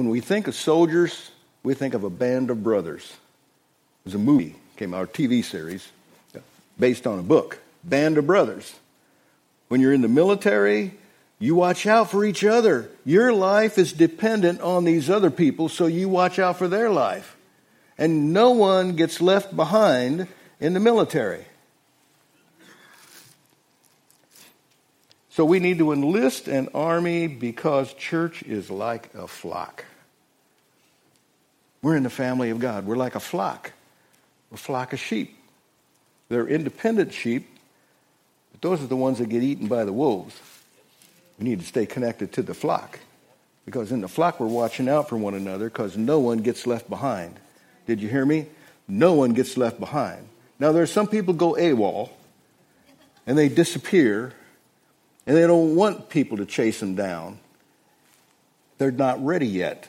When 0.02 0.10
we 0.10 0.20
think 0.20 0.48
of 0.48 0.56
soldiers, 0.56 1.30
we 1.62 1.76
think 1.76 1.94
of 1.94 2.04
a 2.04 2.10
band 2.10 2.50
of 2.50 2.64
brothers. 2.64 3.14
Was 4.04 4.16
a 4.16 4.18
movie, 4.18 4.56
came 4.76 4.96
out, 4.96 5.04
a 5.04 5.12
TV 5.12 5.46
series, 5.46 5.88
based 6.80 7.06
on 7.06 7.20
a 7.20 7.22
book, 7.22 7.60
Band 7.84 8.18
of 8.18 8.26
Brothers. 8.26 8.74
When 9.68 9.80
you're 9.80 9.94
in 9.94 10.02
the 10.02 10.08
military, 10.08 10.96
you 11.38 11.54
watch 11.54 11.86
out 11.86 12.10
for 12.10 12.26
each 12.26 12.44
other. 12.44 12.90
Your 13.06 13.32
life 13.32 13.78
is 13.78 13.94
dependent 13.94 14.60
on 14.62 14.86
these 14.86 15.08
other 15.08 15.30
people, 15.30 15.70
so 15.70 15.86
you 15.86 16.10
watch 16.10 16.40
out 16.40 16.58
for 16.58 16.68
their 16.68 16.90
life. 16.90 17.38
And 17.96 18.34
no 18.34 18.50
one 18.50 18.96
gets 18.96 19.22
left 19.22 19.56
behind 19.56 20.28
in 20.60 20.74
the 20.74 20.80
military. 20.80 21.46
So 25.30 25.46
we 25.46 25.60
need 25.60 25.78
to 25.78 25.92
enlist 25.92 26.48
an 26.48 26.70
army 26.74 27.28
because 27.28 27.94
church 27.94 28.42
is 28.42 28.72
like 28.72 29.14
a 29.14 29.28
flock. 29.28 29.86
We're 31.82 31.96
in 31.96 32.04
the 32.04 32.10
family 32.10 32.50
of 32.50 32.60
God. 32.60 32.86
We're 32.86 32.96
like 32.96 33.16
a 33.16 33.20
flock, 33.20 33.72
a 34.54 34.58
flock 34.58 34.94
of 34.94 35.00
sheep. 35.00 35.38
They're 36.30 36.48
independent 36.48 37.14
sheep, 37.14 37.48
but 38.52 38.62
those 38.62 38.82
are 38.82 38.88
the 38.88 38.96
ones 38.96 39.18
that 39.18 39.30
get 39.30 39.44
eaten 39.44 39.68
by 39.68 39.84
the 39.84 39.94
wolves. 39.94 40.40
We 41.40 41.46
need 41.46 41.60
to 41.60 41.66
stay 41.66 41.86
connected 41.86 42.34
to 42.34 42.44
the 42.44 42.54
flock 42.54 43.00
because 43.66 43.92
in 43.92 44.02
the 44.02 44.08
flock 44.08 44.40
we're 44.40 44.48
watching 44.48 44.88
out 44.88 45.10
for 45.10 45.18
one 45.18 45.34
another 45.34 45.70
because 45.70 45.98
no 45.98 46.20
one 46.20 46.40
gets 46.40 46.68
left 46.68 46.90
behind. 46.90 47.40
Did 47.88 48.02
you 48.02 48.10
hear 48.10 48.26
me? 48.26 48.48
No 48.88 49.14
one 49.14 49.34
gets 49.34 49.58
left 49.58 49.80
behind. 49.80 50.28
Now, 50.60 50.72
there 50.72 50.84
are 50.84 50.88
some 50.88 51.08
people 51.08 51.34
go 51.34 51.54
AWOL 51.54 52.10
and 53.26 53.38
they 53.38 53.50
disappear 53.50 54.34
and 55.26 55.36
they 55.36 55.48
don't 55.48 55.76
want 55.76 56.10
people 56.10 56.38
to 56.38 56.46
chase 56.46 56.80
them 56.80 56.96
down. 56.96 57.40
They're 58.78 58.92
not 58.92 59.24
ready 59.24 59.48
yet. 59.48 59.88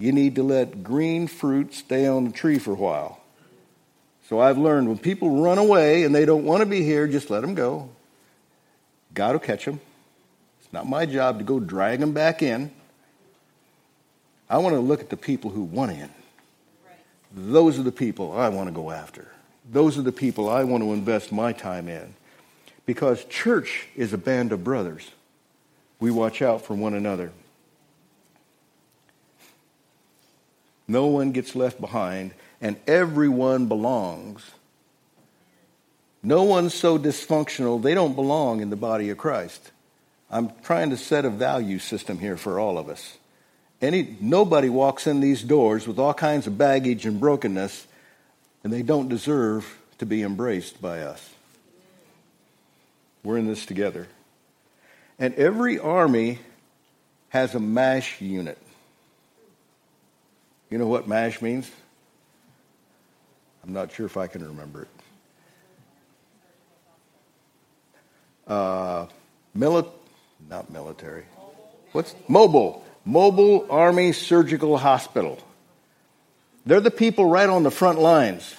You 0.00 0.12
need 0.12 0.36
to 0.36 0.42
let 0.42 0.82
green 0.82 1.26
fruit 1.28 1.74
stay 1.74 2.06
on 2.06 2.24
the 2.24 2.32
tree 2.32 2.58
for 2.58 2.72
a 2.72 2.76
while. 2.76 3.20
So 4.28 4.40
I've 4.40 4.56
learned 4.56 4.88
when 4.88 4.96
people 4.96 5.42
run 5.42 5.58
away 5.58 6.04
and 6.04 6.14
they 6.14 6.24
don't 6.24 6.44
want 6.44 6.60
to 6.60 6.66
be 6.66 6.82
here, 6.82 7.06
just 7.06 7.28
let 7.28 7.42
them 7.42 7.54
go. 7.54 7.90
God 9.12 9.32
will 9.32 9.40
catch 9.40 9.66
them. 9.66 9.78
It's 10.60 10.72
not 10.72 10.88
my 10.88 11.04
job 11.04 11.38
to 11.38 11.44
go 11.44 11.60
drag 11.60 12.00
them 12.00 12.12
back 12.12 12.42
in. 12.42 12.70
I 14.48 14.58
want 14.58 14.74
to 14.74 14.80
look 14.80 15.00
at 15.00 15.10
the 15.10 15.16
people 15.18 15.50
who 15.50 15.62
want 15.62 15.92
in. 15.92 16.08
Those 17.32 17.78
are 17.78 17.82
the 17.82 17.92
people 17.92 18.32
I 18.32 18.48
want 18.48 18.68
to 18.68 18.74
go 18.74 18.90
after. 18.90 19.28
Those 19.70 19.98
are 19.98 20.02
the 20.02 20.12
people 20.12 20.48
I 20.48 20.64
want 20.64 20.82
to 20.82 20.92
invest 20.94 21.30
my 21.30 21.52
time 21.52 21.88
in 21.88 22.14
because 22.86 23.24
church 23.26 23.86
is 23.94 24.14
a 24.14 24.18
band 24.18 24.52
of 24.52 24.64
brothers. 24.64 25.10
We 26.00 26.10
watch 26.10 26.40
out 26.40 26.62
for 26.62 26.74
one 26.74 26.94
another. 26.94 27.32
No 30.90 31.06
one 31.06 31.30
gets 31.30 31.54
left 31.54 31.80
behind, 31.80 32.32
and 32.60 32.76
everyone 32.88 33.66
belongs. 33.66 34.50
No 36.20 36.42
one's 36.42 36.74
so 36.74 36.98
dysfunctional, 36.98 37.80
they 37.80 37.94
don't 37.94 38.16
belong 38.16 38.60
in 38.60 38.70
the 38.70 38.76
body 38.76 39.08
of 39.10 39.16
Christ. 39.16 39.70
I'm 40.32 40.50
trying 40.64 40.90
to 40.90 40.96
set 40.96 41.24
a 41.24 41.30
value 41.30 41.78
system 41.78 42.18
here 42.18 42.36
for 42.36 42.58
all 42.58 42.76
of 42.76 42.88
us. 42.88 43.18
Any, 43.80 44.16
nobody 44.20 44.68
walks 44.68 45.06
in 45.06 45.20
these 45.20 45.44
doors 45.44 45.86
with 45.86 46.00
all 46.00 46.12
kinds 46.12 46.48
of 46.48 46.58
baggage 46.58 47.06
and 47.06 47.20
brokenness, 47.20 47.86
and 48.64 48.72
they 48.72 48.82
don't 48.82 49.08
deserve 49.08 49.78
to 49.98 50.06
be 50.06 50.24
embraced 50.24 50.82
by 50.82 51.02
us. 51.02 51.30
We're 53.22 53.38
in 53.38 53.46
this 53.46 53.64
together. 53.64 54.08
And 55.20 55.34
every 55.34 55.78
army 55.78 56.40
has 57.28 57.54
a 57.54 57.60
MASH 57.60 58.20
unit. 58.20 58.58
You 60.70 60.78
know 60.78 60.86
what 60.86 61.06
MASH 61.08 61.42
means? 61.42 61.70
I'm 63.64 63.72
not 63.72 63.92
sure 63.92 64.06
if 64.06 64.16
I 64.16 64.26
can 64.26 64.46
remember 64.46 64.82
it. 64.82 64.88
Uh, 68.46 69.06
mili- 69.56 69.90
not 70.48 70.70
military. 70.70 71.24
What's 71.92 72.14
mobile? 72.28 72.84
Mobile 73.04 73.66
Army 73.68 74.12
Surgical 74.12 74.78
Hospital. 74.78 75.38
They're 76.64 76.80
the 76.80 76.90
people 76.90 77.28
right 77.28 77.48
on 77.48 77.62
the 77.62 77.70
front 77.70 77.98
lines. 77.98 78.56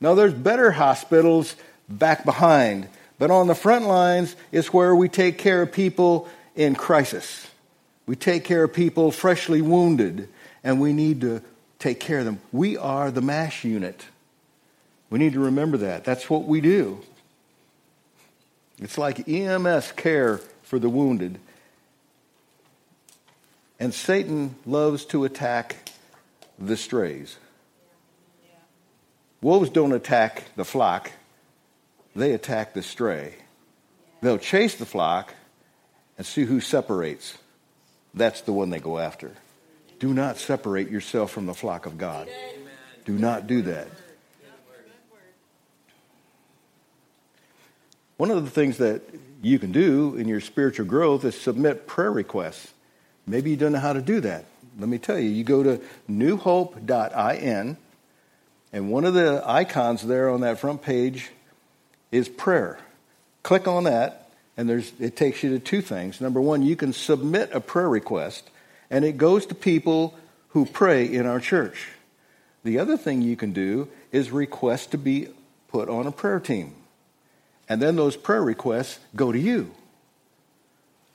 Now, 0.00 0.14
there's 0.14 0.32
better 0.32 0.70
hospitals 0.70 1.56
back 1.88 2.24
behind 2.24 2.88
but 3.18 3.30
on 3.30 3.48
the 3.48 3.54
front 3.54 3.86
lines 3.86 4.34
is 4.52 4.72
where 4.72 4.94
we 4.94 5.08
take 5.08 5.38
care 5.38 5.60
of 5.62 5.72
people 5.72 6.28
in 6.54 6.74
crisis. 6.74 7.46
We 8.06 8.16
take 8.16 8.44
care 8.44 8.64
of 8.64 8.72
people 8.72 9.10
freshly 9.10 9.60
wounded, 9.60 10.28
and 10.68 10.82
we 10.82 10.92
need 10.92 11.22
to 11.22 11.40
take 11.78 11.98
care 11.98 12.18
of 12.18 12.26
them. 12.26 12.42
We 12.52 12.76
are 12.76 13.10
the 13.10 13.22
MASH 13.22 13.64
unit. 13.64 14.04
We 15.08 15.18
need 15.18 15.32
to 15.32 15.40
remember 15.40 15.78
that. 15.78 16.04
That's 16.04 16.28
what 16.28 16.44
we 16.44 16.60
do. 16.60 17.00
It's 18.78 18.98
like 18.98 19.26
EMS 19.26 19.92
care 19.92 20.42
for 20.62 20.78
the 20.78 20.90
wounded. 20.90 21.38
And 23.80 23.94
Satan 23.94 24.56
loves 24.66 25.06
to 25.06 25.24
attack 25.24 25.90
the 26.58 26.76
strays. 26.76 27.38
Wolves 29.40 29.70
don't 29.70 29.92
attack 29.92 30.54
the 30.54 30.66
flock, 30.66 31.12
they 32.14 32.32
attack 32.32 32.74
the 32.74 32.82
stray. 32.82 33.36
They'll 34.20 34.36
chase 34.36 34.74
the 34.74 34.84
flock 34.84 35.32
and 36.18 36.26
see 36.26 36.44
who 36.44 36.60
separates. 36.60 37.38
That's 38.12 38.42
the 38.42 38.52
one 38.52 38.68
they 38.68 38.80
go 38.80 38.98
after. 38.98 39.32
Do 39.98 40.14
not 40.14 40.38
separate 40.38 40.90
yourself 40.90 41.30
from 41.30 41.46
the 41.46 41.54
flock 41.54 41.86
of 41.86 41.98
God. 41.98 42.28
Do 43.04 43.12
not 43.12 43.46
do 43.46 43.62
that. 43.62 43.88
One 48.16 48.30
of 48.30 48.44
the 48.44 48.50
things 48.50 48.78
that 48.78 49.02
you 49.42 49.58
can 49.58 49.70
do 49.70 50.16
in 50.16 50.26
your 50.26 50.40
spiritual 50.40 50.86
growth 50.86 51.24
is 51.24 51.40
submit 51.40 51.86
prayer 51.86 52.10
requests. 52.10 52.72
Maybe 53.26 53.50
you 53.50 53.56
don't 53.56 53.72
know 53.72 53.78
how 53.78 53.92
to 53.92 54.02
do 54.02 54.20
that. 54.20 54.44
Let 54.78 54.88
me 54.88 54.98
tell 54.98 55.18
you, 55.18 55.28
you 55.28 55.44
go 55.44 55.62
to 55.62 55.80
newhope.in, 56.08 57.76
and 58.72 58.90
one 58.90 59.04
of 59.04 59.14
the 59.14 59.42
icons 59.44 60.02
there 60.02 60.30
on 60.30 60.40
that 60.40 60.58
front 60.58 60.82
page 60.82 61.30
is 62.10 62.28
prayer. 62.28 62.78
Click 63.42 63.68
on 63.68 63.84
that, 63.84 64.30
and 64.56 64.68
there's, 64.68 64.92
it 64.98 65.16
takes 65.16 65.42
you 65.42 65.50
to 65.50 65.58
two 65.58 65.80
things. 65.80 66.20
Number 66.20 66.40
one, 66.40 66.62
you 66.62 66.76
can 66.76 66.92
submit 66.92 67.50
a 67.52 67.60
prayer 67.60 67.88
request, 67.88 68.50
and 68.90 69.04
it 69.04 69.16
goes 69.16 69.46
to 69.46 69.54
people 69.54 70.14
who 70.50 70.64
pray 70.64 71.04
in 71.04 71.26
our 71.26 71.40
church. 71.40 71.88
The 72.64 72.78
other 72.78 72.96
thing 72.96 73.22
you 73.22 73.36
can 73.36 73.52
do 73.52 73.88
is 74.12 74.30
request 74.30 74.90
to 74.92 74.98
be 74.98 75.28
put 75.68 75.88
on 75.88 76.06
a 76.06 76.12
prayer 76.12 76.40
team. 76.40 76.74
And 77.68 77.82
then 77.82 77.96
those 77.96 78.16
prayer 78.16 78.42
requests 78.42 78.98
go 79.14 79.30
to 79.30 79.38
you. 79.38 79.70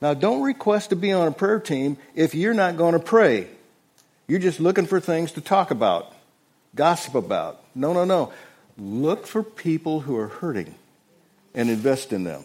Now, 0.02 0.14
don't 0.14 0.42
request 0.42 0.90
to 0.90 0.96
be 0.96 1.12
on 1.12 1.28
a 1.28 1.32
prayer 1.32 1.60
team 1.60 1.98
if 2.14 2.36
you're 2.36 2.54
not 2.54 2.78
going 2.78 2.94
to 2.94 3.00
pray. 3.00 3.48
You're 4.28 4.40
just 4.40 4.60
looking 4.60 4.86
for 4.86 5.00
things 5.00 5.32
to 5.34 5.42
talk 5.42 5.72
about, 5.72 6.14
gossip 6.76 7.16
about. 7.16 7.62
No, 7.74 7.94
no, 7.94 8.06
no. 8.06 8.34
Look 8.78 9.26
for 9.28 9.44
people 9.44 10.02
who 10.02 10.18
are 10.18 10.28
hurting 10.28 10.76
and 11.54 11.70
invest 11.70 12.14
in 12.14 12.24
them. 12.24 12.44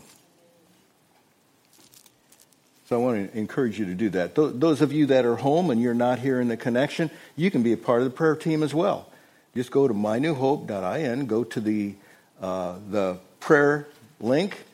So 2.88 2.96
I 2.96 3.04
want 3.04 3.30
to 3.30 3.38
encourage 3.38 3.78
you 3.78 3.84
to 3.84 3.94
do 3.94 4.08
that. 4.10 4.34
Those 4.34 4.80
of 4.80 4.94
you 4.94 5.04
that 5.06 5.26
are 5.26 5.36
home 5.36 5.68
and 5.68 5.78
you're 5.78 5.92
not 5.92 6.20
here 6.20 6.40
in 6.40 6.48
the 6.48 6.56
connection, 6.56 7.10
you 7.36 7.50
can 7.50 7.62
be 7.62 7.74
a 7.74 7.76
part 7.76 8.00
of 8.00 8.06
the 8.06 8.10
prayer 8.10 8.34
team 8.34 8.62
as 8.62 8.72
well. 8.72 9.10
Just 9.54 9.70
go 9.70 9.86
to 9.86 9.92
mynewhope.in, 9.92 11.26
go 11.26 11.44
to 11.44 11.60
the, 11.60 11.94
uh, 12.40 12.76
the 12.90 13.18
prayer 13.40 13.88
link, 14.20 14.64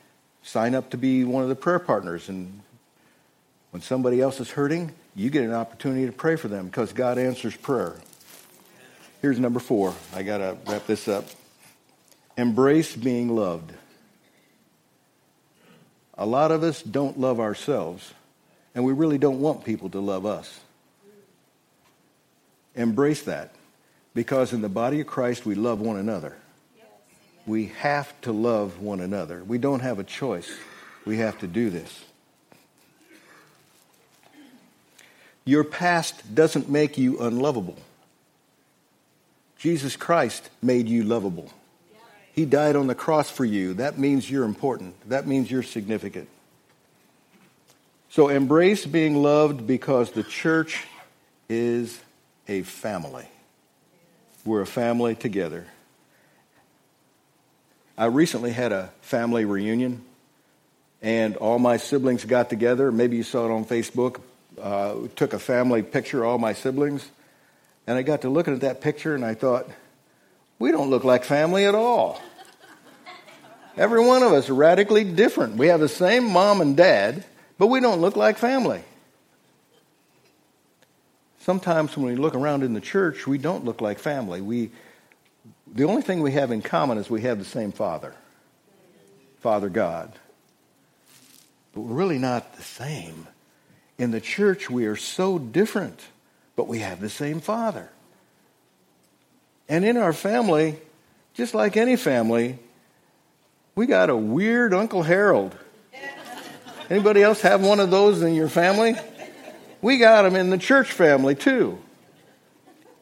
sign 0.43 0.75
up 0.75 0.91
to 0.91 0.97
be 0.97 1.25
one 1.25 1.43
of 1.43 1.49
the 1.49 1.55
prayer 1.55 1.77
partners. 1.77 2.29
And 2.29 2.61
when 3.71 3.81
somebody 3.81 4.21
else 4.21 4.39
is 4.39 4.49
hurting, 4.49 4.93
you 5.13 5.29
get 5.29 5.43
an 5.43 5.53
opportunity 5.53 6.05
to 6.05 6.13
pray 6.13 6.37
for 6.37 6.47
them 6.47 6.67
because 6.67 6.93
God 6.93 7.17
answers 7.17 7.57
prayer. 7.57 7.97
Here's 9.21 9.41
number 9.41 9.59
four. 9.59 9.93
I 10.13 10.23
got 10.23 10.37
to 10.37 10.55
wrap 10.67 10.87
this 10.87 11.09
up. 11.09 11.25
Embrace 12.37 12.95
being 12.95 13.35
loved. 13.35 13.73
A 16.17 16.25
lot 16.25 16.51
of 16.51 16.63
us 16.63 16.81
don't 16.81 17.19
love 17.19 17.39
ourselves, 17.39 18.13
and 18.73 18.85
we 18.85 18.93
really 18.93 19.17
don't 19.17 19.41
want 19.41 19.65
people 19.65 19.89
to 19.89 19.99
love 19.99 20.25
us. 20.25 20.59
Embrace 22.75 23.23
that 23.23 23.53
because 24.13 24.53
in 24.53 24.61
the 24.61 24.69
body 24.69 25.01
of 25.01 25.07
Christ, 25.07 25.45
we 25.45 25.55
love 25.55 25.81
one 25.81 25.97
another. 25.97 26.35
We 27.45 27.67
have 27.79 28.19
to 28.21 28.31
love 28.31 28.79
one 28.81 28.99
another. 28.99 29.43
We 29.43 29.57
don't 29.57 29.81
have 29.81 29.99
a 29.99 30.03
choice. 30.03 30.51
We 31.05 31.17
have 31.17 31.37
to 31.39 31.47
do 31.47 31.69
this. 31.69 32.03
Your 35.43 35.63
past 35.63 36.33
doesn't 36.33 36.69
make 36.69 36.97
you 36.97 37.19
unlovable. 37.19 37.77
Jesus 39.57 39.95
Christ 39.95 40.49
made 40.61 40.87
you 40.87 41.03
lovable. 41.03 41.51
He 42.35 42.43
died 42.43 42.75
on 42.75 42.87
the 42.87 42.95
cross 42.95 43.29
for 43.29 43.45
you. 43.45 43.75
That 43.75 43.97
means 43.97 44.29
you're 44.29 44.43
important. 44.43 44.93
That 45.07 45.25
means 45.25 45.49
you're 45.49 45.63
significant. 45.63 46.27
So 48.09 48.27
embrace 48.27 48.85
being 48.85 49.15
loved 49.23 49.65
because 49.65 50.11
the 50.11 50.21
church 50.21 50.83
is 51.47 51.97
a 52.49 52.63
family. 52.63 53.25
We're 54.43 54.61
a 54.61 54.67
family 54.67 55.15
together. 55.15 55.65
I 57.97 58.07
recently 58.07 58.51
had 58.51 58.73
a 58.73 58.89
family 58.99 59.45
reunion, 59.45 60.03
and 61.01 61.37
all 61.37 61.57
my 61.57 61.77
siblings 61.77 62.25
got 62.25 62.49
together. 62.49 62.91
Maybe 62.91 63.15
you 63.15 63.23
saw 63.23 63.45
it 63.45 63.51
on 63.51 63.63
Facebook. 63.63 64.19
Uh, 64.61 65.07
took 65.15 65.31
a 65.31 65.39
family 65.39 65.83
picture, 65.83 66.25
all 66.25 66.37
my 66.37 66.51
siblings, 66.51 67.07
and 67.87 67.97
I 67.97 68.01
got 68.01 68.23
to 68.23 68.29
looking 68.29 68.53
at 68.53 68.61
that 68.61 68.81
picture, 68.81 69.15
and 69.15 69.23
I 69.23 69.35
thought, 69.35 69.69
we 70.59 70.71
don't 70.71 70.89
look 70.89 71.03
like 71.03 71.23
family 71.23 71.65
at 71.65 71.75
all. 71.75 72.21
Every 73.77 73.99
one 73.99 74.23
of 74.23 74.31
us 74.31 74.49
are 74.49 74.53
radically 74.53 75.03
different. 75.03 75.57
We 75.57 75.67
have 75.67 75.81
the 75.81 75.89
same 75.89 76.25
mom 76.25 76.61
and 76.61 76.77
dad, 76.77 77.25
but 77.57 77.67
we 77.67 77.81
don't 77.81 77.99
look 77.99 78.15
like 78.15 78.37
family. 78.37 78.81
Sometimes 81.39 81.95
when 81.95 82.05
we 82.07 82.15
look 82.15 82.35
around 82.35 82.63
in 82.63 82.73
the 82.73 82.81
church, 82.81 83.27
we 83.27 83.37
don't 83.37 83.65
look 83.65 83.81
like 83.81 83.99
family. 83.99 84.41
We, 84.41 84.71
the 85.71 85.83
only 85.83 86.01
thing 86.01 86.21
we 86.21 86.31
have 86.31 86.51
in 86.51 86.61
common 86.61 86.97
is 86.97 87.09
we 87.09 87.21
have 87.21 87.37
the 87.37 87.45
same 87.45 87.71
Father, 87.71 88.15
Father 89.41 89.69
God. 89.69 90.11
But 91.73 91.81
we're 91.81 91.93
really 91.93 92.17
not 92.17 92.55
the 92.55 92.63
same. 92.63 93.27
In 93.97 94.11
the 94.11 94.21
church, 94.21 94.69
we 94.69 94.85
are 94.85 94.95
so 94.95 95.37
different, 95.37 95.99
but 96.55 96.67
we 96.67 96.79
have 96.79 97.01
the 97.01 97.09
same 97.09 97.41
Father. 97.41 97.89
And 99.67 99.83
in 99.83 99.97
our 99.97 100.13
family, 100.13 100.79
just 101.33 101.53
like 101.53 101.75
any 101.75 101.95
family, 101.95 102.59
we 103.75 103.87
got 103.87 104.09
a 104.09 104.15
weird 104.15 104.73
Uncle 104.73 105.03
Harold. 105.03 105.55
Anybody 106.89 107.23
else 107.23 107.41
have 107.41 107.61
one 107.61 107.79
of 107.79 107.89
those 107.89 108.21
in 108.21 108.35
your 108.35 108.47
family? 108.47 108.95
We 109.81 109.97
got 109.97 110.21
them 110.21 110.35
in 110.35 110.49
the 110.49 110.57
church 110.57 110.91
family 110.91 111.35
too. 111.35 111.79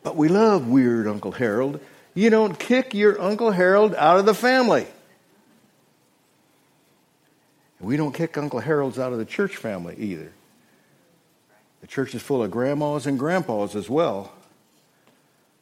But 0.04 0.16
we 0.16 0.30
love 0.30 0.68
weird 0.68 1.08
Uncle 1.08 1.32
Harold. 1.32 1.80
You 2.14 2.30
don't 2.30 2.58
kick 2.58 2.94
your 2.94 3.20
Uncle 3.22 3.52
Harold 3.52 3.94
out 3.96 4.20
of 4.20 4.26
the 4.26 4.34
family. 4.34 4.88
We 7.80 7.98
don't 7.98 8.14
kick 8.14 8.38
Uncle 8.38 8.62
Harold's 8.62 8.98
out 8.98 9.12
of 9.12 9.20
the 9.20 9.26
church 9.26 9.58
family 9.58 9.96
either. 9.98 10.32
The 11.82 11.88
church 11.88 12.16
is 12.16 12.22
full 12.22 12.42
of 12.42 12.52
grandmas 12.52 13.06
and 13.06 13.20
grandpas 13.20 13.76
as 13.76 13.90
well 13.90 14.32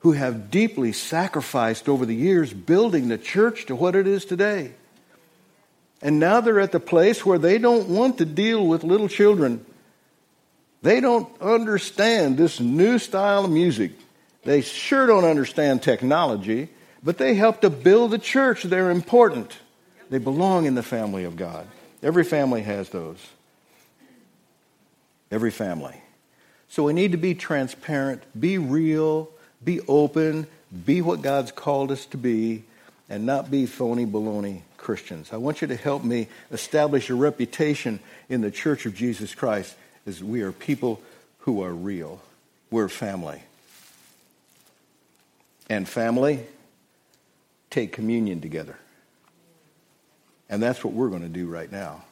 who 0.01 0.13
have 0.13 0.51
deeply 0.51 0.91
sacrificed 0.91 1.87
over 1.87 2.05
the 2.05 2.15
years 2.15 2.53
building 2.53 3.07
the 3.07 3.17
church 3.17 3.67
to 3.67 3.75
what 3.75 3.95
it 3.95 4.07
is 4.07 4.25
today. 4.25 4.71
And 6.01 6.19
now 6.19 6.41
they're 6.41 6.59
at 6.59 6.71
the 6.71 6.79
place 6.79 7.25
where 7.25 7.37
they 7.37 7.59
don't 7.59 7.87
want 7.87 8.17
to 8.17 8.25
deal 8.25 8.65
with 8.65 8.83
little 8.83 9.07
children. 9.07 9.63
They 10.81 10.99
don't 10.99 11.29
understand 11.39 12.37
this 12.37 12.59
new 12.59 12.97
style 12.97 13.45
of 13.45 13.51
music. 13.51 13.91
They 14.43 14.61
sure 14.61 15.05
don't 15.05 15.25
understand 15.25 15.83
technology, 15.83 16.69
but 17.03 17.19
they 17.19 17.35
help 17.35 17.61
to 17.61 17.69
build 17.69 18.09
the 18.09 18.17
church. 18.17 18.63
They're 18.63 18.89
important. 18.89 19.55
They 20.09 20.17
belong 20.17 20.65
in 20.65 20.73
the 20.73 20.83
family 20.83 21.25
of 21.25 21.35
God. 21.35 21.67
Every 22.01 22.23
family 22.23 22.63
has 22.63 22.89
those. 22.89 23.19
Every 25.29 25.51
family. 25.51 26.01
So 26.69 26.83
we 26.83 26.93
need 26.93 27.11
to 27.11 27.17
be 27.17 27.35
transparent, 27.35 28.23
be 28.37 28.57
real, 28.57 29.29
be 29.63 29.81
open, 29.81 30.47
be 30.85 31.01
what 31.01 31.21
God's 31.21 31.51
called 31.51 31.91
us 31.91 32.05
to 32.07 32.17
be, 32.17 32.63
and 33.09 33.25
not 33.25 33.51
be 33.51 33.65
phony 33.65 34.05
baloney 34.05 34.61
Christians. 34.77 35.31
I 35.31 35.37
want 35.37 35.61
you 35.61 35.67
to 35.67 35.75
help 35.75 36.03
me 36.03 36.27
establish 36.51 37.09
a 37.09 37.15
reputation 37.15 37.99
in 38.29 38.41
the 38.41 38.51
Church 38.51 38.85
of 38.85 38.95
Jesus 38.95 39.35
Christ 39.35 39.75
as 40.07 40.23
we 40.23 40.41
are 40.41 40.51
people 40.51 41.01
who 41.39 41.63
are 41.63 41.73
real. 41.73 42.21
We're 42.71 42.89
family. 42.89 43.43
And 45.69 45.87
family, 45.87 46.45
take 47.69 47.91
communion 47.91 48.41
together. 48.41 48.77
And 50.49 50.61
that's 50.61 50.83
what 50.83 50.93
we're 50.93 51.09
going 51.09 51.21
to 51.21 51.29
do 51.29 51.47
right 51.47 51.71
now. 51.71 52.03